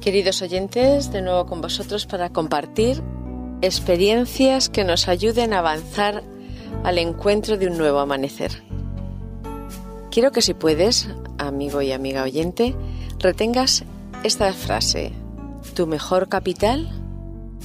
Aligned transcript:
Queridos 0.00 0.40
oyentes, 0.40 1.12
de 1.12 1.20
nuevo 1.20 1.44
con 1.44 1.60
vosotros 1.60 2.06
para 2.06 2.30
compartir 2.30 3.02
experiencias 3.60 4.70
que 4.70 4.82
nos 4.82 5.08
ayuden 5.08 5.52
a 5.52 5.58
avanzar 5.58 6.22
al 6.84 6.96
encuentro 6.96 7.58
de 7.58 7.66
un 7.66 7.76
nuevo 7.76 7.98
amanecer. 7.98 8.62
Quiero 10.10 10.32
que 10.32 10.40
si 10.40 10.54
puedes, 10.54 11.10
amigo 11.36 11.82
y 11.82 11.92
amiga 11.92 12.22
oyente, 12.22 12.74
retengas 13.18 13.84
esta 14.24 14.50
frase. 14.54 15.12
Tu 15.74 15.86
mejor 15.86 16.30
capital, 16.30 16.88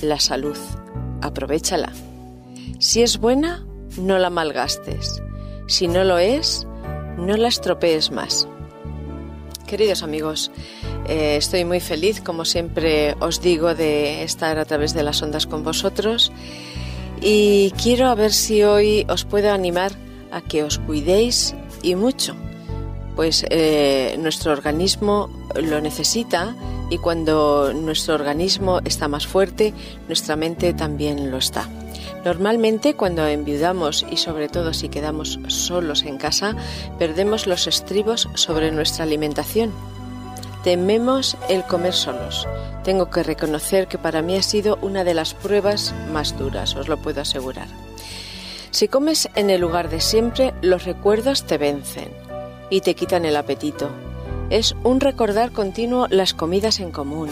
la 0.02 0.20
salud. 0.20 0.58
Aprovechala. 1.22 1.94
Si 2.80 3.02
es 3.02 3.18
buena, 3.18 3.66
no 3.98 4.20
la 4.20 4.30
malgastes. 4.30 5.24
Si 5.68 5.88
no 5.88 6.04
lo 6.04 6.18
es, 6.18 6.68
no 7.18 7.38
la 7.38 7.48
estropees 7.48 8.12
más. 8.12 8.50
Queridos 9.68 10.04
amigos, 10.04 10.52
eh, 11.08 11.38
estoy 11.38 11.66
muy 11.66 11.80
feliz, 11.80 12.22
como 12.22 12.46
siempre 12.46 13.16
os 13.20 13.42
digo, 13.42 13.74
de 13.74 14.22
estar 14.22 14.60
a 14.60 14.66
través 14.66 14.94
de 14.94 15.02
las 15.02 15.24
ondas 15.24 15.48
con 15.48 15.64
vosotros 15.64 16.32
y 17.20 17.72
quiero 17.72 18.08
a 18.08 18.16
ver 18.16 18.32
si 18.32 18.62
hoy 18.62 19.08
os 19.10 19.26
puedo 19.26 19.52
animar 19.52 19.92
a 20.32 20.42
que 20.42 20.64
os 20.64 20.78
cuidéis 20.78 21.56
y 21.82 21.96
mucho, 21.96 22.36
pues 23.16 23.44
eh, 23.50 24.16
nuestro 24.20 24.52
organismo 24.52 25.30
lo 25.56 25.82
necesita 25.82 26.56
y 26.92 27.00
cuando 27.00 27.74
nuestro 27.74 28.14
organismo 28.14 28.82
está 28.86 29.08
más 29.08 29.26
fuerte, 29.26 29.74
nuestra 30.08 30.36
mente 30.36 30.74
también 30.74 31.32
lo 31.32 31.38
está. 31.38 31.68
Normalmente 32.26 32.96
cuando 32.96 33.28
enviudamos 33.28 34.04
y 34.10 34.18
sobre 34.18 34.50
todo 34.50 34.74
si 34.74 34.90
quedamos 34.90 35.40
solos 35.48 36.04
en 36.04 36.18
casa, 36.18 36.56
perdemos 36.98 37.46
los 37.46 37.68
estribos 37.68 38.28
sobre 38.34 38.72
nuestra 38.72 39.04
alimentación. 39.04 39.72
Tememos 40.64 41.38
el 41.50 41.64
comer 41.66 41.94
solos. 41.94 42.48
Tengo 42.84 43.12
que 43.12 43.22
reconocer 43.22 43.88
que 43.88 44.00
para 44.00 44.24
mí 44.24 44.36
ha 44.36 44.42
sido 44.42 44.80
una 44.82 45.04
de 45.04 45.14
las 45.14 45.36
pruebas 45.36 45.94
más 46.12 46.36
duras, 46.36 46.76
os 46.76 46.88
lo 46.88 46.98
puedo 46.98 47.22
asegurar. 47.22 47.68
Si 48.72 48.88
comes 48.88 49.30
en 49.36 49.52
el 49.52 49.62
lugar 49.62 49.90
de 49.90 50.02
siempre, 50.02 50.56
los 50.64 50.84
recuerdos 50.84 51.44
te 51.44 51.60
vencen 51.60 52.10
y 52.72 52.82
te 52.82 52.96
quitan 52.96 53.26
el 53.26 53.36
apetito. 53.36 53.90
Es 54.50 54.76
un 54.84 55.00
recordar 55.00 55.52
continuo 55.52 56.08
las 56.10 56.34
comidas 56.34 56.80
en 56.80 56.90
común, 56.90 57.30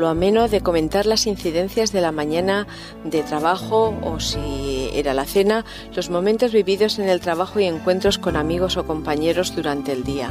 lo 0.00 0.08
ameno 0.08 0.48
de 0.48 0.62
comentar 0.62 1.06
las 1.06 1.26
incidencias 1.26 1.92
de 1.92 2.00
la 2.00 2.10
mañana 2.10 2.66
de 3.04 3.22
trabajo 3.22 3.94
o 4.02 4.18
si 4.18 4.90
era 4.94 5.14
la 5.14 5.26
cena, 5.26 5.64
los 5.94 6.10
momentos 6.10 6.52
vividos 6.52 6.98
en 6.98 7.08
el 7.08 7.20
trabajo 7.20 7.60
y 7.60 7.66
encuentros 7.66 8.18
con 8.18 8.36
amigos 8.36 8.76
o 8.76 8.86
compañeros 8.86 9.54
durante 9.54 9.92
el 9.92 10.02
día. 10.02 10.30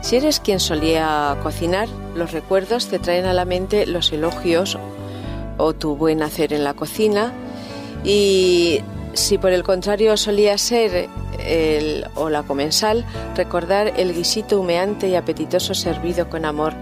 Si 0.00 0.16
eres 0.16 0.40
quien 0.40 0.60
solía 0.60 1.36
cocinar, 1.42 1.88
los 2.14 2.32
recuerdos 2.32 2.88
te 2.88 2.98
traen 2.98 3.26
a 3.26 3.32
la 3.32 3.44
mente 3.44 3.86
los 3.86 4.12
elogios 4.12 4.78
o 5.58 5.74
tu 5.74 5.96
buen 5.96 6.22
hacer 6.22 6.52
en 6.52 6.64
la 6.64 6.74
cocina 6.74 7.32
y 8.04 8.80
si 9.14 9.36
por 9.36 9.52
el 9.52 9.62
contrario 9.62 10.16
solía 10.16 10.56
ser 10.58 11.08
el, 11.38 12.06
o 12.14 12.30
la 12.30 12.42
comensal, 12.44 13.04
recordar 13.36 13.92
el 13.96 14.14
guisito 14.14 14.60
humeante 14.60 15.08
y 15.08 15.16
apetitoso 15.16 15.74
servido 15.74 16.30
con 16.30 16.44
amor 16.44 16.72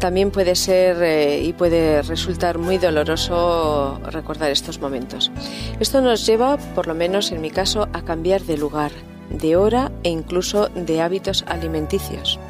también 0.00 0.30
puede 0.30 0.56
ser 0.56 1.02
eh, 1.02 1.40
y 1.42 1.52
puede 1.52 2.02
resultar 2.02 2.58
muy 2.58 2.78
doloroso 2.78 4.00
recordar 4.06 4.50
estos 4.50 4.80
momentos. 4.80 5.30
Esto 5.78 6.00
nos 6.00 6.26
lleva, 6.26 6.56
por 6.74 6.86
lo 6.88 6.94
menos 6.94 7.30
en 7.30 7.40
mi 7.40 7.50
caso, 7.50 7.88
a 7.92 8.02
cambiar 8.02 8.42
de 8.42 8.56
lugar, 8.56 8.90
de 9.28 9.56
hora 9.56 9.92
e 10.02 10.08
incluso 10.08 10.68
de 10.70 11.02
hábitos 11.02 11.44
alimenticios. 11.46 12.40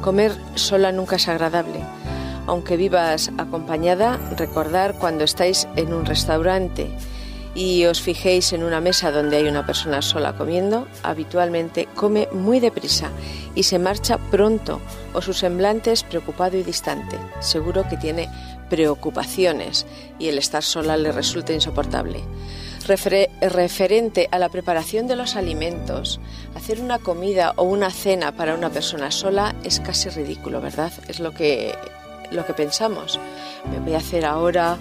Comer 0.00 0.32
sola 0.54 0.90
nunca 0.92 1.16
es 1.16 1.28
agradable. 1.28 1.80
Aunque 2.46 2.76
vivas 2.76 3.30
acompañada, 3.38 4.18
recordar 4.36 4.94
cuando 4.98 5.24
estáis 5.24 5.68
en 5.76 5.92
un 5.92 6.06
restaurante 6.06 6.90
y 7.56 7.86
os 7.86 8.02
fijéis 8.02 8.52
en 8.52 8.62
una 8.62 8.82
mesa 8.82 9.10
donde 9.10 9.38
hay 9.38 9.48
una 9.48 9.64
persona 9.64 10.02
sola 10.02 10.34
comiendo, 10.34 10.86
habitualmente 11.02 11.88
come 11.94 12.28
muy 12.30 12.60
deprisa 12.60 13.10
y 13.54 13.62
se 13.62 13.78
marcha 13.78 14.18
pronto 14.18 14.78
o 15.14 15.22
su 15.22 15.32
semblante 15.32 15.90
es 15.90 16.02
preocupado 16.02 16.58
y 16.58 16.62
distante. 16.62 17.16
Seguro 17.40 17.88
que 17.88 17.96
tiene 17.96 18.28
preocupaciones 18.68 19.86
y 20.18 20.28
el 20.28 20.36
estar 20.36 20.62
sola 20.62 20.98
le 20.98 21.12
resulta 21.12 21.54
insoportable. 21.54 22.20
referente 23.40 24.28
a 24.30 24.38
la 24.38 24.50
preparación 24.50 25.06
de 25.06 25.16
los 25.16 25.34
alimentos, 25.34 26.20
hacer 26.54 26.80
una 26.82 26.98
comida 26.98 27.54
o 27.56 27.62
una 27.62 27.90
cena 27.90 28.32
para 28.32 28.54
una 28.54 28.68
persona 28.68 29.10
sola 29.10 29.54
es 29.64 29.80
casi 29.80 30.10
ridículo, 30.10 30.60
¿verdad? 30.60 30.92
Es 31.08 31.20
lo 31.20 31.32
que, 31.32 31.74
lo 32.30 32.44
que 32.44 32.52
pensamos. 32.52 33.18
Me 33.72 33.80
voy 33.80 33.94
a 33.94 33.98
hacer 33.98 34.26
ahora 34.26 34.78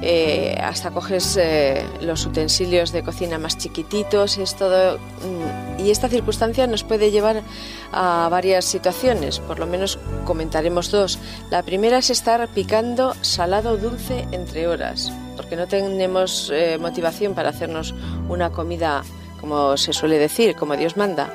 eh, 0.00 0.56
hasta 0.62 0.90
coges 0.90 1.36
eh, 1.36 1.84
los 2.00 2.24
utensilios 2.24 2.92
de 2.92 3.02
cocina 3.02 3.38
más 3.38 3.58
chiquititos, 3.58 4.38
es 4.38 4.54
todo. 4.54 4.98
Mm, 4.98 5.80
y 5.80 5.90
esta 5.90 6.08
circunstancia 6.08 6.66
nos 6.66 6.84
puede 6.84 7.10
llevar 7.10 7.42
a 7.92 8.28
varias 8.30 8.64
situaciones, 8.64 9.40
por 9.40 9.58
lo 9.58 9.66
menos 9.66 9.98
comentaremos 10.24 10.90
dos. 10.90 11.18
La 11.50 11.62
primera 11.62 11.98
es 11.98 12.10
estar 12.10 12.46
picando 12.48 13.14
salado 13.22 13.76
dulce 13.76 14.26
entre 14.30 14.68
horas, 14.68 15.12
porque 15.36 15.56
no 15.56 15.66
tenemos 15.66 16.50
eh, 16.54 16.78
motivación 16.78 17.34
para 17.34 17.50
hacernos 17.50 17.94
una 18.28 18.50
comida 18.50 19.02
como 19.40 19.76
se 19.76 19.92
suele 19.92 20.18
decir, 20.18 20.56
como 20.56 20.76
Dios 20.76 20.96
manda, 20.96 21.32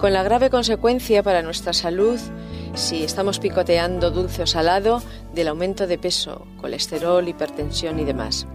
con 0.00 0.12
la 0.12 0.22
grave 0.22 0.50
consecuencia 0.50 1.22
para 1.22 1.42
nuestra 1.42 1.72
salud 1.72 2.18
si 2.74 3.04
estamos 3.04 3.38
picoteando 3.38 4.10
dulce 4.10 4.42
o 4.42 4.46
salado 4.46 5.02
del 5.34 5.48
aumento 5.48 5.86
de 5.86 5.98
peso, 5.98 6.46
colesterol, 6.60 7.26
hipertensión 7.26 7.98
y 7.98 8.04
demás. 8.04 8.46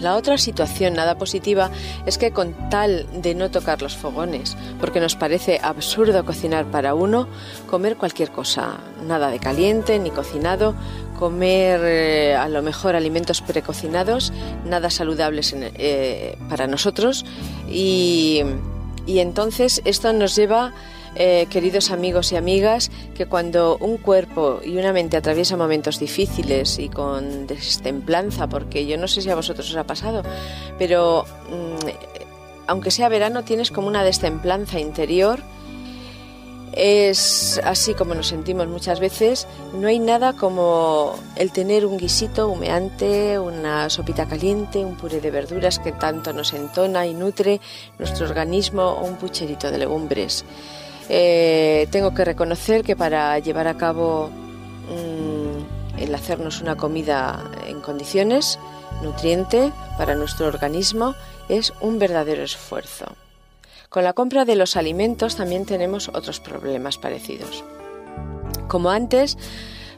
La 0.00 0.16
otra 0.16 0.36
situación 0.36 0.94
nada 0.94 1.16
positiva 1.16 1.70
es 2.06 2.18
que 2.18 2.32
con 2.32 2.54
tal 2.70 3.06
de 3.22 3.36
no 3.36 3.52
tocar 3.52 3.82
los 3.82 3.96
fogones, 3.96 4.56
porque 4.80 4.98
nos 5.00 5.14
parece 5.14 5.60
absurdo 5.62 6.24
cocinar 6.24 6.64
para 6.66 6.94
uno, 6.94 7.28
comer 7.70 7.96
cualquier 7.96 8.32
cosa, 8.32 8.78
nada 9.06 9.30
de 9.30 9.38
caliente 9.38 9.98
ni 10.00 10.10
cocinado, 10.10 10.74
comer 11.18 11.80
eh, 11.84 12.34
a 12.34 12.48
lo 12.48 12.62
mejor 12.62 12.96
alimentos 12.96 13.42
precocinados, 13.42 14.32
nada 14.66 14.90
saludables 14.90 15.54
eh, 15.56 16.36
para 16.48 16.66
nosotros 16.66 17.24
y, 17.68 18.42
y 19.06 19.20
entonces 19.20 19.82
esto 19.84 20.12
nos 20.12 20.34
lleva 20.34 20.72
eh, 21.14 21.46
queridos 21.50 21.90
amigos 21.90 22.32
y 22.32 22.36
amigas, 22.36 22.90
que 23.14 23.26
cuando 23.26 23.76
un 23.78 23.98
cuerpo 23.98 24.60
y 24.64 24.76
una 24.76 24.92
mente 24.92 25.16
atraviesa 25.16 25.56
momentos 25.56 25.98
difíciles 25.98 26.78
y 26.78 26.88
con 26.88 27.46
destemplanza, 27.46 28.48
porque 28.48 28.86
yo 28.86 28.96
no 28.96 29.08
sé 29.08 29.20
si 29.20 29.30
a 29.30 29.34
vosotros 29.34 29.70
os 29.70 29.76
ha 29.76 29.84
pasado, 29.84 30.22
pero 30.78 31.24
mm, 31.50 31.88
aunque 32.66 32.90
sea 32.90 33.08
verano 33.08 33.44
tienes 33.44 33.70
como 33.70 33.88
una 33.88 34.04
destemplanza 34.04 34.80
interior, 34.80 35.40
es 36.72 37.60
así 37.64 37.92
como 37.92 38.14
nos 38.14 38.28
sentimos 38.28 38.66
muchas 38.66 38.98
veces. 38.98 39.46
No 39.74 39.88
hay 39.88 39.98
nada 39.98 40.32
como 40.32 41.14
el 41.36 41.52
tener 41.52 41.84
un 41.84 41.98
guisito 41.98 42.48
humeante, 42.48 43.38
una 43.38 43.90
sopita 43.90 44.26
caliente, 44.26 44.84
un 44.84 44.96
puré 44.96 45.20
de 45.20 45.30
verduras 45.30 45.78
que 45.78 45.92
tanto 45.92 46.32
nos 46.32 46.54
entona 46.54 47.06
y 47.06 47.14
nutre 47.14 47.60
nuestro 47.98 48.26
organismo 48.26 48.82
o 48.82 49.04
un 49.04 49.16
pucherito 49.16 49.70
de 49.70 49.78
legumbres. 49.78 50.44
Eh, 51.14 51.88
tengo 51.90 52.14
que 52.14 52.24
reconocer 52.24 52.82
que 52.82 52.96
para 52.96 53.38
llevar 53.38 53.68
a 53.68 53.76
cabo 53.76 54.30
mm, 54.88 56.00
el 56.00 56.14
hacernos 56.14 56.62
una 56.62 56.76
comida 56.76 57.50
en 57.66 57.82
condiciones, 57.82 58.58
nutriente 59.02 59.74
para 59.98 60.14
nuestro 60.14 60.46
organismo, 60.46 61.14
es 61.50 61.74
un 61.82 61.98
verdadero 61.98 62.42
esfuerzo. 62.42 63.04
Con 63.90 64.04
la 64.04 64.14
compra 64.14 64.46
de 64.46 64.56
los 64.56 64.74
alimentos 64.74 65.36
también 65.36 65.66
tenemos 65.66 66.08
otros 66.08 66.40
problemas 66.40 66.96
parecidos. 66.96 67.62
Como 68.66 68.88
antes, 68.88 69.36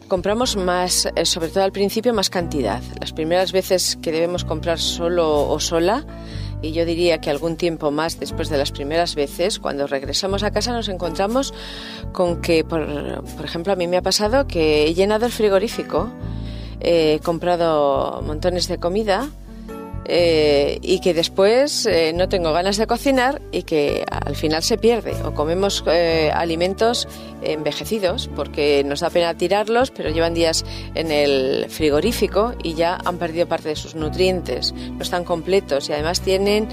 compramos 0.08 0.56
más, 0.56 1.06
eh, 1.14 1.24
sobre 1.26 1.50
todo 1.50 1.62
al 1.62 1.70
principio, 1.70 2.12
más 2.12 2.28
cantidad. 2.28 2.82
Las 3.00 3.12
primeras 3.12 3.52
veces 3.52 3.96
que 4.02 4.10
debemos 4.10 4.44
comprar 4.44 4.80
solo 4.80 5.48
o 5.48 5.60
sola, 5.60 6.04
y 6.64 6.72
yo 6.72 6.84
diría 6.84 7.18
que 7.18 7.30
algún 7.30 7.56
tiempo 7.56 7.90
más 7.90 8.18
después 8.18 8.48
de 8.48 8.56
las 8.56 8.72
primeras 8.72 9.14
veces, 9.14 9.58
cuando 9.58 9.86
regresamos 9.86 10.42
a 10.42 10.50
casa 10.50 10.72
nos 10.72 10.88
encontramos 10.88 11.52
con 12.12 12.40
que, 12.40 12.64
por, 12.64 12.82
ejemplo, 13.44 13.72
a 13.72 13.76
mí 13.76 13.86
me 13.86 13.98
ha 13.98 14.02
pasado 14.02 14.46
que 14.46 14.86
he 14.86 14.94
llenado 14.94 15.26
el 15.26 15.32
frigorífico, 15.32 16.08
he 16.80 17.20
comprado 17.22 18.22
montones 18.22 18.66
de 18.68 18.78
comida, 18.78 19.28
eh, 20.06 20.78
y 20.82 21.00
que 21.00 21.14
después 21.14 21.86
eh, 21.86 22.12
no 22.14 22.28
tengo 22.28 22.52
ganas 22.52 22.76
de 22.76 22.86
cocinar 22.86 23.40
y 23.52 23.62
que 23.62 24.04
al 24.10 24.36
final 24.36 24.62
se 24.62 24.76
pierde. 24.76 25.14
O 25.24 25.34
comemos 25.34 25.82
eh, 25.86 26.30
alimentos 26.34 27.08
envejecidos 27.42 28.28
porque 28.34 28.82
nos 28.84 29.00
da 29.00 29.10
pena 29.10 29.34
tirarlos 29.34 29.90
pero 29.90 30.08
llevan 30.08 30.32
días 30.32 30.64
en 30.94 31.10
el 31.10 31.66
frigorífico 31.68 32.54
y 32.62 32.74
ya 32.74 32.98
han 33.04 33.18
perdido 33.18 33.46
parte 33.46 33.68
de 33.68 33.76
sus 33.76 33.94
nutrientes, 33.94 34.72
no 34.72 35.02
están 35.02 35.24
completos 35.24 35.90
y 35.90 35.92
además 35.92 36.22
tienen, 36.22 36.68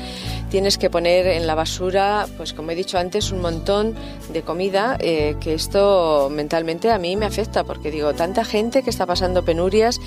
tienes 0.49 0.77
que 0.77 0.89
poner 0.89 1.27
en 1.27 1.45
la 1.45 1.55
basura, 1.55 2.25
pues 2.37 2.53
como 2.53 2.71
he 2.71 2.75
dicho 2.75 2.97
antes, 2.97 3.33
un 3.33 3.41
montón 3.41 3.95
de 4.31 4.43
comida 4.43 4.97
que 4.97 5.53
esto 5.53 6.29
mentalmente 6.31 6.89
a 6.89 6.97
mí 6.97 7.17
me 7.17 7.25
afecta 7.25 7.65
porque 7.65 7.91
digo, 7.91 8.13
tanta 8.13 8.45
gente 8.45 8.81
que 8.81 8.89
está 8.89 9.05
pasando 9.05 9.43
penurias 9.43 9.99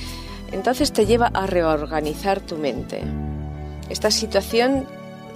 entonces 0.55 0.93
te 0.93 1.05
lleva 1.05 1.31
a 1.35 1.47
reorganizar 1.47 2.41
tu 2.41 2.57
mente. 2.57 3.03
Esta 3.91 4.13
situación 4.13 4.87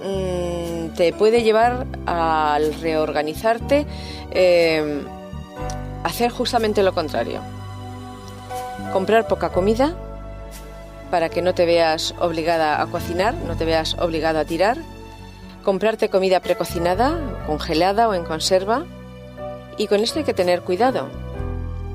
mm, 0.01 0.95
te 0.95 1.11
puede 1.11 1.43
llevar 1.43 1.85
al 2.05 2.73
reorganizarte 2.75 3.85
eh, 4.31 5.03
hacer 6.05 6.31
justamente 6.31 6.83
lo 6.83 6.93
contrario. 6.93 7.41
Comprar 8.93 9.27
poca 9.27 9.49
comida 9.49 9.93
para 11.11 11.27
que 11.27 11.41
no 11.41 11.53
te 11.53 11.65
veas 11.65 12.15
obligada 12.19 12.81
a 12.81 12.87
cocinar, 12.87 13.33
no 13.33 13.57
te 13.57 13.65
veas 13.65 13.95
obligado 13.99 14.39
a 14.39 14.45
tirar. 14.45 14.77
Comprarte 15.65 16.07
comida 16.07 16.39
precocinada, 16.39 17.19
congelada 17.45 18.07
o 18.07 18.13
en 18.13 18.23
conserva. 18.23 18.85
Y 19.77 19.87
con 19.87 19.99
esto 19.99 20.19
hay 20.19 20.25
que 20.25 20.33
tener 20.33 20.61
cuidado. 20.61 21.09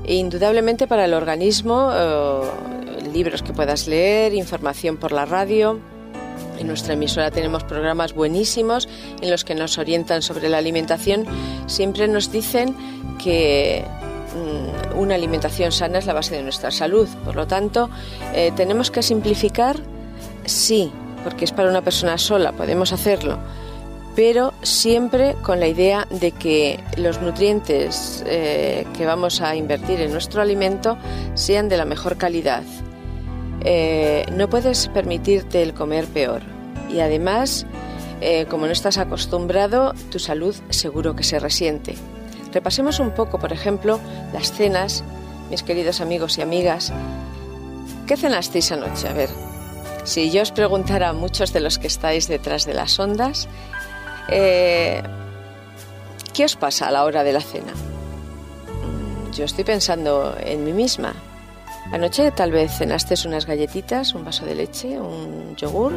E 0.05 0.13
indudablemente 0.13 0.85
para 0.85 1.05
el 1.05 1.15
organismo 1.15 1.89
eh, 1.91 2.41
libros 3.15 3.41
que 3.41 3.53
puedas 3.53 3.87
leer, 3.87 4.33
información 4.33 4.97
por 4.97 5.13
la 5.13 5.25
radio. 5.25 5.79
En 6.59 6.67
nuestra 6.67 6.95
emisora 6.95 7.31
tenemos 7.31 7.63
programas 7.63 8.13
buenísimos 8.13 8.89
en 9.21 9.31
los 9.31 9.45
que 9.45 9.55
nos 9.55 9.77
orientan 9.77 10.21
sobre 10.21 10.49
la 10.49 10.57
alimentación. 10.57 11.25
Siempre 11.65 12.09
nos 12.09 12.29
dicen 12.29 12.75
que 13.17 13.85
mm, 14.35 14.99
una 14.99 15.15
alimentación 15.15 15.71
sana 15.71 15.99
es 15.99 16.05
la 16.05 16.13
base 16.13 16.35
de 16.35 16.43
nuestra 16.43 16.71
salud. 16.71 17.07
Por 17.23 17.37
lo 17.37 17.47
tanto, 17.47 17.89
eh, 18.33 18.51
tenemos 18.57 18.91
que 18.91 19.01
simplificar, 19.01 19.77
sí, 20.43 20.91
porque 21.23 21.45
es 21.45 21.53
para 21.53 21.69
una 21.69 21.81
persona 21.81 22.17
sola, 22.17 22.51
podemos 22.51 22.91
hacerlo, 22.91 23.39
pero 24.13 24.53
siempre 24.61 25.35
con 25.41 25.61
la 25.61 25.67
idea 25.67 26.05
de 26.09 26.31
que 26.31 26.81
los 26.97 27.21
nutrientes 27.21 28.25
eh, 28.27 28.85
que 28.93 29.05
vamos 29.05 29.39
a 29.39 29.55
invertir 29.55 30.01
en 30.01 30.11
nuestro 30.11 30.41
alimento 30.41 30.97
sean 31.33 31.69
de 31.69 31.77
la 31.77 31.85
mejor 31.85 32.17
calidad 32.17 32.63
eh, 33.67 34.25
no 34.31 34.47
puedes 34.47 34.87
permitirte 34.89 35.63
el 35.63 35.73
comer 35.73 36.05
peor. 36.05 36.43
Y 36.87 36.99
además, 36.99 37.65
eh, 38.21 38.45
como 38.47 38.67
no 38.67 38.71
estás 38.71 38.99
acostumbrado, 38.99 39.93
tu 40.11 40.19
salud 40.19 40.55
seguro 40.69 41.15
que 41.15 41.23
se 41.23 41.39
resiente. 41.39 41.95
Repasemos 42.53 42.99
un 42.99 43.11
poco, 43.11 43.39
por 43.39 43.51
ejemplo, 43.51 43.99
las 44.33 44.51
cenas, 44.51 45.03
mis 45.49 45.63
queridos 45.63 45.99
amigos 45.99 46.37
y 46.37 46.43
amigas. 46.43 46.93
¿Qué 48.05 48.15
cenasteis 48.15 48.71
anoche? 48.71 49.09
A 49.09 49.13
ver, 49.13 49.29
si 50.03 50.29
yo 50.29 50.43
os 50.43 50.51
preguntara 50.51 51.09
a 51.09 51.13
muchos 51.13 51.51
de 51.51 51.59
los 51.59 51.79
que 51.79 51.87
estáis 51.87 52.27
detrás 52.27 52.65
de 52.67 52.75
las 52.75 52.99
ondas, 52.99 53.47
eh, 54.29 55.01
¿qué 56.33 56.45
os 56.45 56.55
pasa 56.55 56.87
a 56.87 56.91
la 56.91 57.03
hora 57.03 57.23
de 57.23 57.33
la 57.33 57.41
cena? 57.41 57.73
Mm, 57.73 59.31
yo 59.31 59.45
estoy 59.45 59.63
pensando 59.63 60.35
en 60.39 60.63
mí 60.63 60.71
misma, 60.71 61.15
Anoche 61.91 62.31
tal 62.31 62.51
vez 62.51 62.71
cenaste 62.71 63.15
unas 63.25 63.45
galletitas, 63.45 64.15
un 64.15 64.25
vaso 64.25 64.45
de 64.45 64.55
leche, 64.55 64.99
un 64.99 65.55
yogur, 65.55 65.93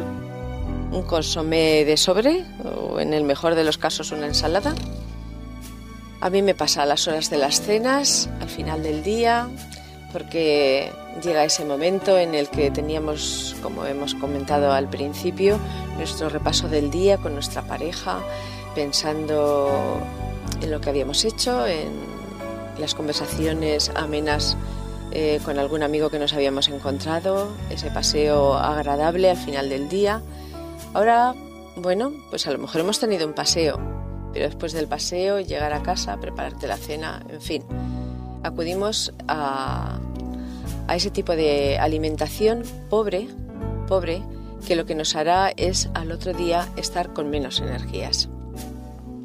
un 0.91 1.03
consomé 1.03 1.83
de 1.85 1.97
sobre 1.97 2.45
o 2.63 2.99
en 2.99 3.13
el 3.13 3.23
mejor 3.23 3.55
de 3.55 3.63
los 3.63 3.77
casos 3.77 4.11
una 4.11 4.27
ensalada. 4.27 4.73
A 6.21 6.29
mí 6.29 6.41
me 6.41 6.53
pasa 6.53 6.85
las 6.85 7.07
horas 7.07 7.29
de 7.29 7.37
las 7.37 7.61
cenas, 7.61 8.29
al 8.41 8.49
final 8.49 8.83
del 8.83 9.03
día, 9.03 9.47
porque 10.11 10.91
llega 11.23 11.43
ese 11.43 11.65
momento 11.65 12.17
en 12.17 12.35
el 12.35 12.49
que 12.49 12.71
teníamos, 12.71 13.55
como 13.61 13.85
hemos 13.85 14.15
comentado 14.15 14.71
al 14.71 14.89
principio, 14.89 15.59
nuestro 15.97 16.29
repaso 16.29 16.67
del 16.67 16.91
día 16.91 17.17
con 17.17 17.33
nuestra 17.33 17.61
pareja, 17.61 18.19
pensando 18.75 19.99
en 20.61 20.71
lo 20.71 20.81
que 20.81 20.89
habíamos 20.89 21.23
hecho, 21.25 21.65
en 21.65 21.89
las 22.79 22.95
conversaciones 22.95 23.91
amenas 23.95 24.57
eh, 25.11 25.39
con 25.43 25.57
algún 25.59 25.83
amigo 25.83 26.09
que 26.09 26.19
nos 26.19 26.33
habíamos 26.33 26.67
encontrado, 26.69 27.49
ese 27.69 27.89
paseo 27.91 28.53
agradable 28.53 29.29
al 29.29 29.37
final 29.37 29.69
del 29.69 29.89
día. 29.89 30.21
Ahora, 30.93 31.33
bueno, 31.75 32.13
pues 32.29 32.47
a 32.47 32.51
lo 32.51 32.59
mejor 32.59 32.81
hemos 32.81 32.99
tenido 32.99 33.27
un 33.27 33.33
paseo, 33.33 33.79
pero 34.33 34.45
después 34.45 34.73
del 34.73 34.87
paseo, 34.87 35.39
llegar 35.39 35.73
a 35.73 35.81
casa, 35.81 36.17
prepararte 36.19 36.67
la 36.67 36.77
cena, 36.77 37.23
en 37.29 37.41
fin, 37.41 37.63
acudimos 38.43 39.13
a, 39.27 39.99
a 40.87 40.95
ese 40.95 41.09
tipo 41.09 41.35
de 41.35 41.77
alimentación 41.79 42.63
pobre, 42.89 43.27
pobre, 43.87 44.21
que 44.67 44.75
lo 44.75 44.85
que 44.85 44.95
nos 44.95 45.15
hará 45.15 45.51
es 45.55 45.89
al 45.93 46.11
otro 46.11 46.33
día 46.33 46.67
estar 46.75 47.13
con 47.13 47.29
menos 47.29 47.59
energías. 47.59 48.29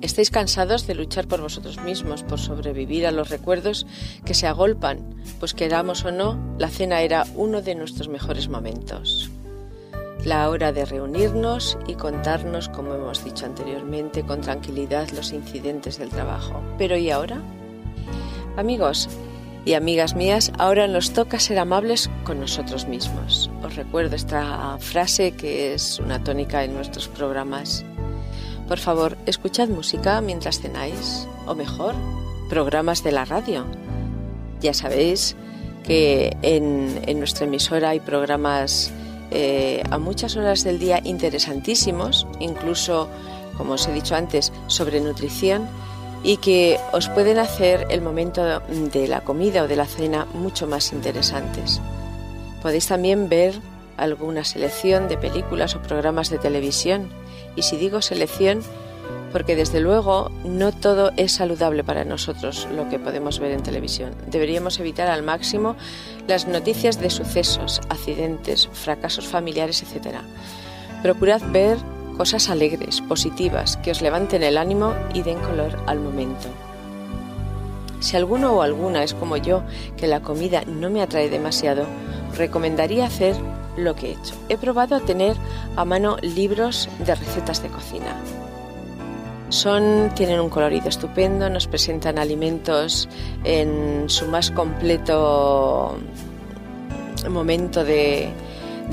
Estáis 0.04 0.30
cansados 0.30 0.86
de 0.86 0.94
luchar 0.94 1.26
por 1.26 1.40
vosotros 1.40 1.80
mismos, 1.80 2.24
por 2.24 2.38
sobrevivir 2.38 3.06
a 3.06 3.10
los 3.10 3.30
recuerdos 3.30 3.86
que 4.26 4.34
se 4.34 4.46
agolpan, 4.46 4.98
pues 5.40 5.54
queramos 5.54 6.04
o 6.04 6.12
no, 6.12 6.38
la 6.58 6.68
cena 6.68 7.00
era 7.00 7.24
uno 7.36 7.62
de 7.62 7.74
nuestros 7.74 8.08
mejores 8.08 8.50
momentos. 8.50 9.30
La 10.22 10.50
hora 10.50 10.72
de 10.72 10.84
reunirnos 10.84 11.78
y 11.86 11.94
contarnos, 11.94 12.68
como 12.68 12.92
hemos 12.92 13.24
dicho 13.24 13.46
anteriormente, 13.46 14.24
con 14.24 14.42
tranquilidad 14.42 15.08
los 15.12 15.32
incidentes 15.32 15.98
del 15.98 16.10
trabajo. 16.10 16.62
Pero 16.76 16.98
¿y 16.98 17.10
ahora? 17.10 17.40
Amigos 18.58 19.08
y 19.64 19.72
amigas 19.72 20.14
mías, 20.14 20.52
ahora 20.58 20.86
nos 20.86 21.14
toca 21.14 21.40
ser 21.40 21.58
amables 21.58 22.10
con 22.24 22.40
nosotros 22.40 22.86
mismos. 22.86 23.50
Os 23.62 23.74
recuerdo 23.74 24.16
esta 24.16 24.76
frase 24.80 25.32
que 25.32 25.72
es 25.72 25.98
una 25.98 26.22
tónica 26.22 26.62
en 26.62 26.74
nuestros 26.74 27.08
programas. 27.08 27.86
Por 28.68 28.78
favor, 28.78 29.18
escuchad 29.26 29.68
música 29.68 30.20
mientras 30.22 30.60
cenáis, 30.60 31.28
o 31.46 31.54
mejor, 31.54 31.94
programas 32.48 33.04
de 33.04 33.12
la 33.12 33.26
radio. 33.26 33.66
Ya 34.60 34.72
sabéis 34.72 35.36
que 35.84 36.34
en, 36.40 37.18
nuestra 37.18 37.44
emisora 37.44 37.90
hay 37.90 38.00
programas 38.00 38.90
eh, 39.30 39.82
a 39.90 39.98
muchas 39.98 40.36
horas 40.36 40.64
del 40.64 40.78
día 40.78 41.00
interesantísimos, 41.04 42.26
incluso, 42.40 43.08
como 43.58 43.74
os 43.74 43.86
he 43.86 43.92
dicho 43.92 44.14
antes, 44.14 44.50
sobre 44.66 45.00
nutrición 45.00 45.68
y 46.22 46.38
que 46.38 46.80
os 46.92 47.10
pueden 47.10 47.38
hacer 47.38 47.86
el 47.90 48.00
momento 48.00 48.62
de 48.68 49.08
la 49.08 49.20
comida 49.20 49.64
o 49.64 49.68
de 49.68 49.76
la 49.76 49.84
cena 49.84 50.26
mucho 50.32 50.66
más 50.66 50.94
interesantes. 50.94 51.82
Podéis 52.62 52.86
también 52.86 53.28
ver 53.28 53.60
alguna 53.98 54.42
selección 54.42 55.06
de 55.06 55.18
películas 55.18 55.76
o 55.76 55.82
programas 55.82 56.30
de 56.30 56.38
televisión 56.38 57.10
y 57.56 57.62
si 57.62 57.76
digo 57.76 58.02
selección, 58.02 58.62
porque 59.32 59.56
desde 59.56 59.80
luego 59.80 60.30
no 60.44 60.70
todo 60.70 61.10
es 61.16 61.32
saludable 61.32 61.82
para 61.82 62.04
nosotros 62.04 62.68
lo 62.74 62.88
que 62.88 63.00
podemos 63.00 63.40
ver 63.40 63.50
en 63.50 63.64
televisión. 63.64 64.14
Deberíamos 64.28 64.78
evitar 64.78 65.08
al 65.08 65.24
máximo 65.24 65.74
las 66.28 66.46
noticias 66.46 67.00
de 67.00 67.10
sucesos, 67.10 67.80
accidentes, 67.88 68.68
fracasos 68.72 69.26
familiares, 69.26 69.82
etc. 69.82 70.18
Procurad 71.02 71.42
ver 71.50 71.78
cosas 72.16 72.48
alegres, 72.48 73.00
positivas, 73.00 73.76
que 73.78 73.90
os 73.90 74.02
levanten 74.02 74.44
el 74.44 74.56
ánimo 74.56 74.94
y 75.12 75.22
den 75.22 75.40
color 75.40 75.82
al 75.86 75.98
momento. 75.98 76.46
Si 77.98 78.16
alguno 78.16 78.52
o 78.52 78.62
alguna 78.62 79.02
es 79.02 79.14
como 79.14 79.36
yo, 79.36 79.62
que 79.96 80.06
la 80.06 80.20
comida 80.20 80.62
no 80.66 80.90
me 80.90 81.02
atrae 81.02 81.28
demasiado, 81.28 81.86
recomendaría 82.36 83.06
hacer 83.06 83.34
lo 83.76 83.96
que 83.96 84.08
he 84.08 84.12
hecho. 84.12 84.34
He 84.48 84.56
probado 84.56 84.94
a 84.94 85.00
tener 85.00 85.36
a 85.76 85.84
mano 85.84 86.16
libros 86.22 86.88
de 86.98 87.14
recetas 87.14 87.62
de 87.62 87.68
cocina. 87.68 88.16
Son, 89.48 90.10
tienen 90.14 90.40
un 90.40 90.48
colorido 90.48 90.88
estupendo, 90.88 91.48
nos 91.48 91.66
presentan 91.66 92.18
alimentos 92.18 93.08
en 93.44 94.08
su 94.08 94.26
más 94.26 94.50
completo 94.50 95.96
momento 97.28 97.84
de, 97.84 98.32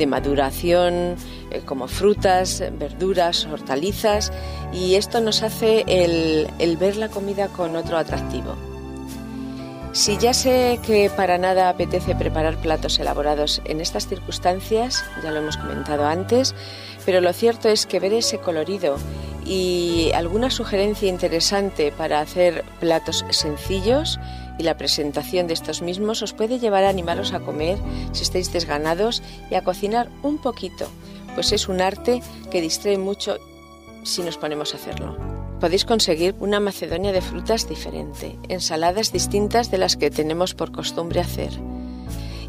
maduración, 0.07 1.15
eh, 1.51 1.61
como 1.65 1.87
frutas, 1.87 2.63
verduras, 2.77 3.45
hortalizas, 3.45 4.31
y 4.73 4.95
esto 4.95 5.21
nos 5.21 5.43
hace 5.43 5.83
el 5.87 6.77
ver 6.77 6.97
la 6.97 7.09
comida 7.09 7.47
con 7.49 7.75
otro 7.75 7.97
atractivo. 7.97 8.70
Si 9.93 10.17
ya 10.17 10.33
sé 10.33 10.79
que 10.85 11.09
para 11.09 11.37
nada 11.37 11.67
apetece 11.67 12.15
preparar 12.15 12.55
platos 12.55 12.97
elaborados 12.99 13.61
en 13.65 13.81
estas 13.81 14.07
circunstancias, 14.07 15.03
ya 15.21 15.31
lo 15.31 15.39
hemos 15.39 15.57
comentado 15.57 16.05
antes, 16.05 16.55
pero 17.05 17.19
lo 17.19 17.33
cierto 17.33 17.67
es 17.67 17.85
que 17.85 17.99
ver 17.99 18.13
ese 18.13 18.39
colorido 18.39 18.95
y 19.45 20.11
alguna 20.15 20.49
sugerencia 20.49 21.09
interesante 21.09 21.91
para 21.91 22.21
hacer 22.21 22.63
platos 22.79 23.25
sencillos 23.31 24.17
y 24.57 24.63
la 24.63 24.77
presentación 24.77 25.47
de 25.47 25.55
estos 25.55 25.81
mismos 25.81 26.21
os 26.21 26.31
puede 26.31 26.57
llevar 26.57 26.85
a 26.85 26.89
animaros 26.89 27.33
a 27.33 27.41
comer 27.41 27.77
si 28.13 28.23
estáis 28.23 28.53
desganados 28.53 29.21
y 29.49 29.55
a 29.55 29.63
cocinar 29.63 30.07
un 30.23 30.37
poquito, 30.37 30.87
pues 31.35 31.51
es 31.51 31.67
un 31.67 31.81
arte 31.81 32.21
que 32.49 32.61
distrae 32.61 32.97
mucho 32.97 33.39
si 34.03 34.21
nos 34.21 34.37
ponemos 34.37 34.73
a 34.73 34.77
hacerlo 34.77 35.40
podéis 35.61 35.85
conseguir 35.85 36.35
una 36.39 36.59
macedonia 36.59 37.11
de 37.11 37.21
frutas 37.21 37.69
diferente, 37.69 38.35
ensaladas 38.49 39.13
distintas 39.13 39.69
de 39.69 39.77
las 39.77 39.95
que 39.95 40.09
tenemos 40.09 40.55
por 40.55 40.71
costumbre 40.71 41.19
hacer 41.21 41.51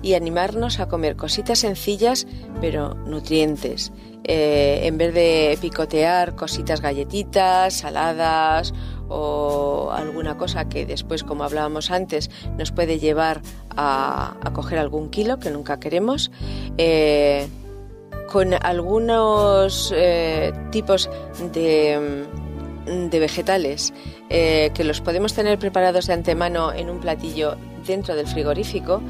y 0.00 0.14
animarnos 0.14 0.80
a 0.80 0.88
comer 0.88 1.14
cositas 1.14 1.60
sencillas 1.60 2.26
pero 2.60 2.94
nutrientes. 2.94 3.92
Eh, 4.24 4.80
en 4.84 4.98
vez 4.98 5.12
de 5.14 5.58
picotear 5.60 6.36
cositas 6.36 6.80
galletitas, 6.80 7.74
saladas 7.74 8.72
o 9.08 9.90
alguna 9.92 10.38
cosa 10.38 10.68
que 10.68 10.86
después, 10.86 11.22
como 11.22 11.44
hablábamos 11.44 11.90
antes, 11.90 12.30
nos 12.56 12.72
puede 12.72 12.98
llevar 12.98 13.42
a, 13.76 14.36
coger 14.54 14.78
algún 14.78 15.10
kilo 15.10 15.38
que 15.38 15.50
nunca 15.50 15.78
queremos. 15.78 16.30
Eh, 16.78 17.46
con 18.32 18.54
algunos 18.54 19.92
eh, 19.94 20.52
tipos 20.70 21.10
de 21.52 22.24
de 22.86 23.18
vegetales 23.20 23.92
eh, 24.30 24.70
que 24.74 24.84
los 24.84 25.00
podemos 25.00 25.34
tener 25.34 25.58
preparados 25.58 26.06
de 26.06 26.14
antemano 26.14 26.72
en 26.72 26.90
un 26.90 27.00
platillo 27.00 27.56
dentro 27.86 28.14
del 28.14 28.26
frigorífico, 28.26 29.00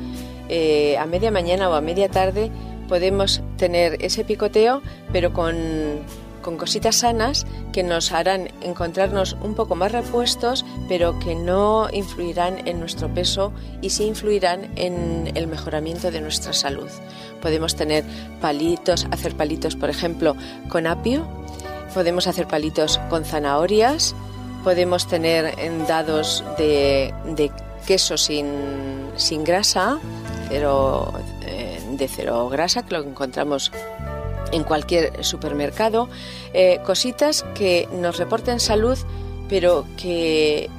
eh, 0.48 0.96
a 0.98 1.06
media 1.06 1.30
mañana 1.30 1.70
o 1.70 1.74
a 1.74 1.80
media 1.80 2.08
tarde 2.08 2.50
podemos 2.88 3.40
tener 3.56 4.04
ese 4.04 4.24
picoteo, 4.24 4.82
pero 5.12 5.32
con, 5.32 5.56
con 6.42 6.58
cositas 6.58 6.96
sanas 6.96 7.46
que 7.72 7.82
nos 7.82 8.12
harán 8.12 8.50
encontrarnos 8.60 9.36
un 9.40 9.54
poco 9.54 9.76
más 9.76 9.92
repuestos, 9.92 10.66
pero 10.88 11.18
que 11.18 11.34
no 11.34 11.88
influirán 11.92 12.68
en 12.68 12.80
nuestro 12.80 13.08
peso 13.08 13.52
y 13.80 13.90
sí 13.90 14.04
influirán 14.04 14.70
en 14.76 15.30
el 15.34 15.46
mejoramiento 15.46 16.10
de 16.10 16.20
nuestra 16.20 16.52
salud. 16.52 16.90
Podemos 17.40 17.76
tener 17.76 18.04
palitos, 18.40 19.06
hacer 19.10 19.34
palitos, 19.34 19.74
por 19.74 19.88
ejemplo, 19.88 20.36
con 20.68 20.86
apio, 20.86 21.26
Podemos 21.94 22.26
hacer 22.26 22.48
palitos 22.48 22.98
con 23.10 23.24
zanahorias, 23.24 24.14
podemos 24.64 25.06
tener 25.06 25.54
dados 25.86 26.42
de, 26.56 27.12
queso 27.86 28.16
sin, 28.16 29.44
grasa, 29.44 29.98
cero, 30.48 31.12
eh, 31.42 31.80
de 31.90 32.08
cero 32.08 32.48
grasa, 32.48 32.84
que 32.84 32.94
lo 32.94 33.02
encontramos 33.02 33.72
en 34.52 34.64
cualquier 34.64 35.24
supermercado, 35.24 36.08
eh, 36.52 36.80
cositas 36.84 37.44
que 37.54 37.88
nos 37.92 38.18
reporten 38.18 38.60
salud, 38.60 38.98
pero 39.48 39.84
que, 39.96 40.70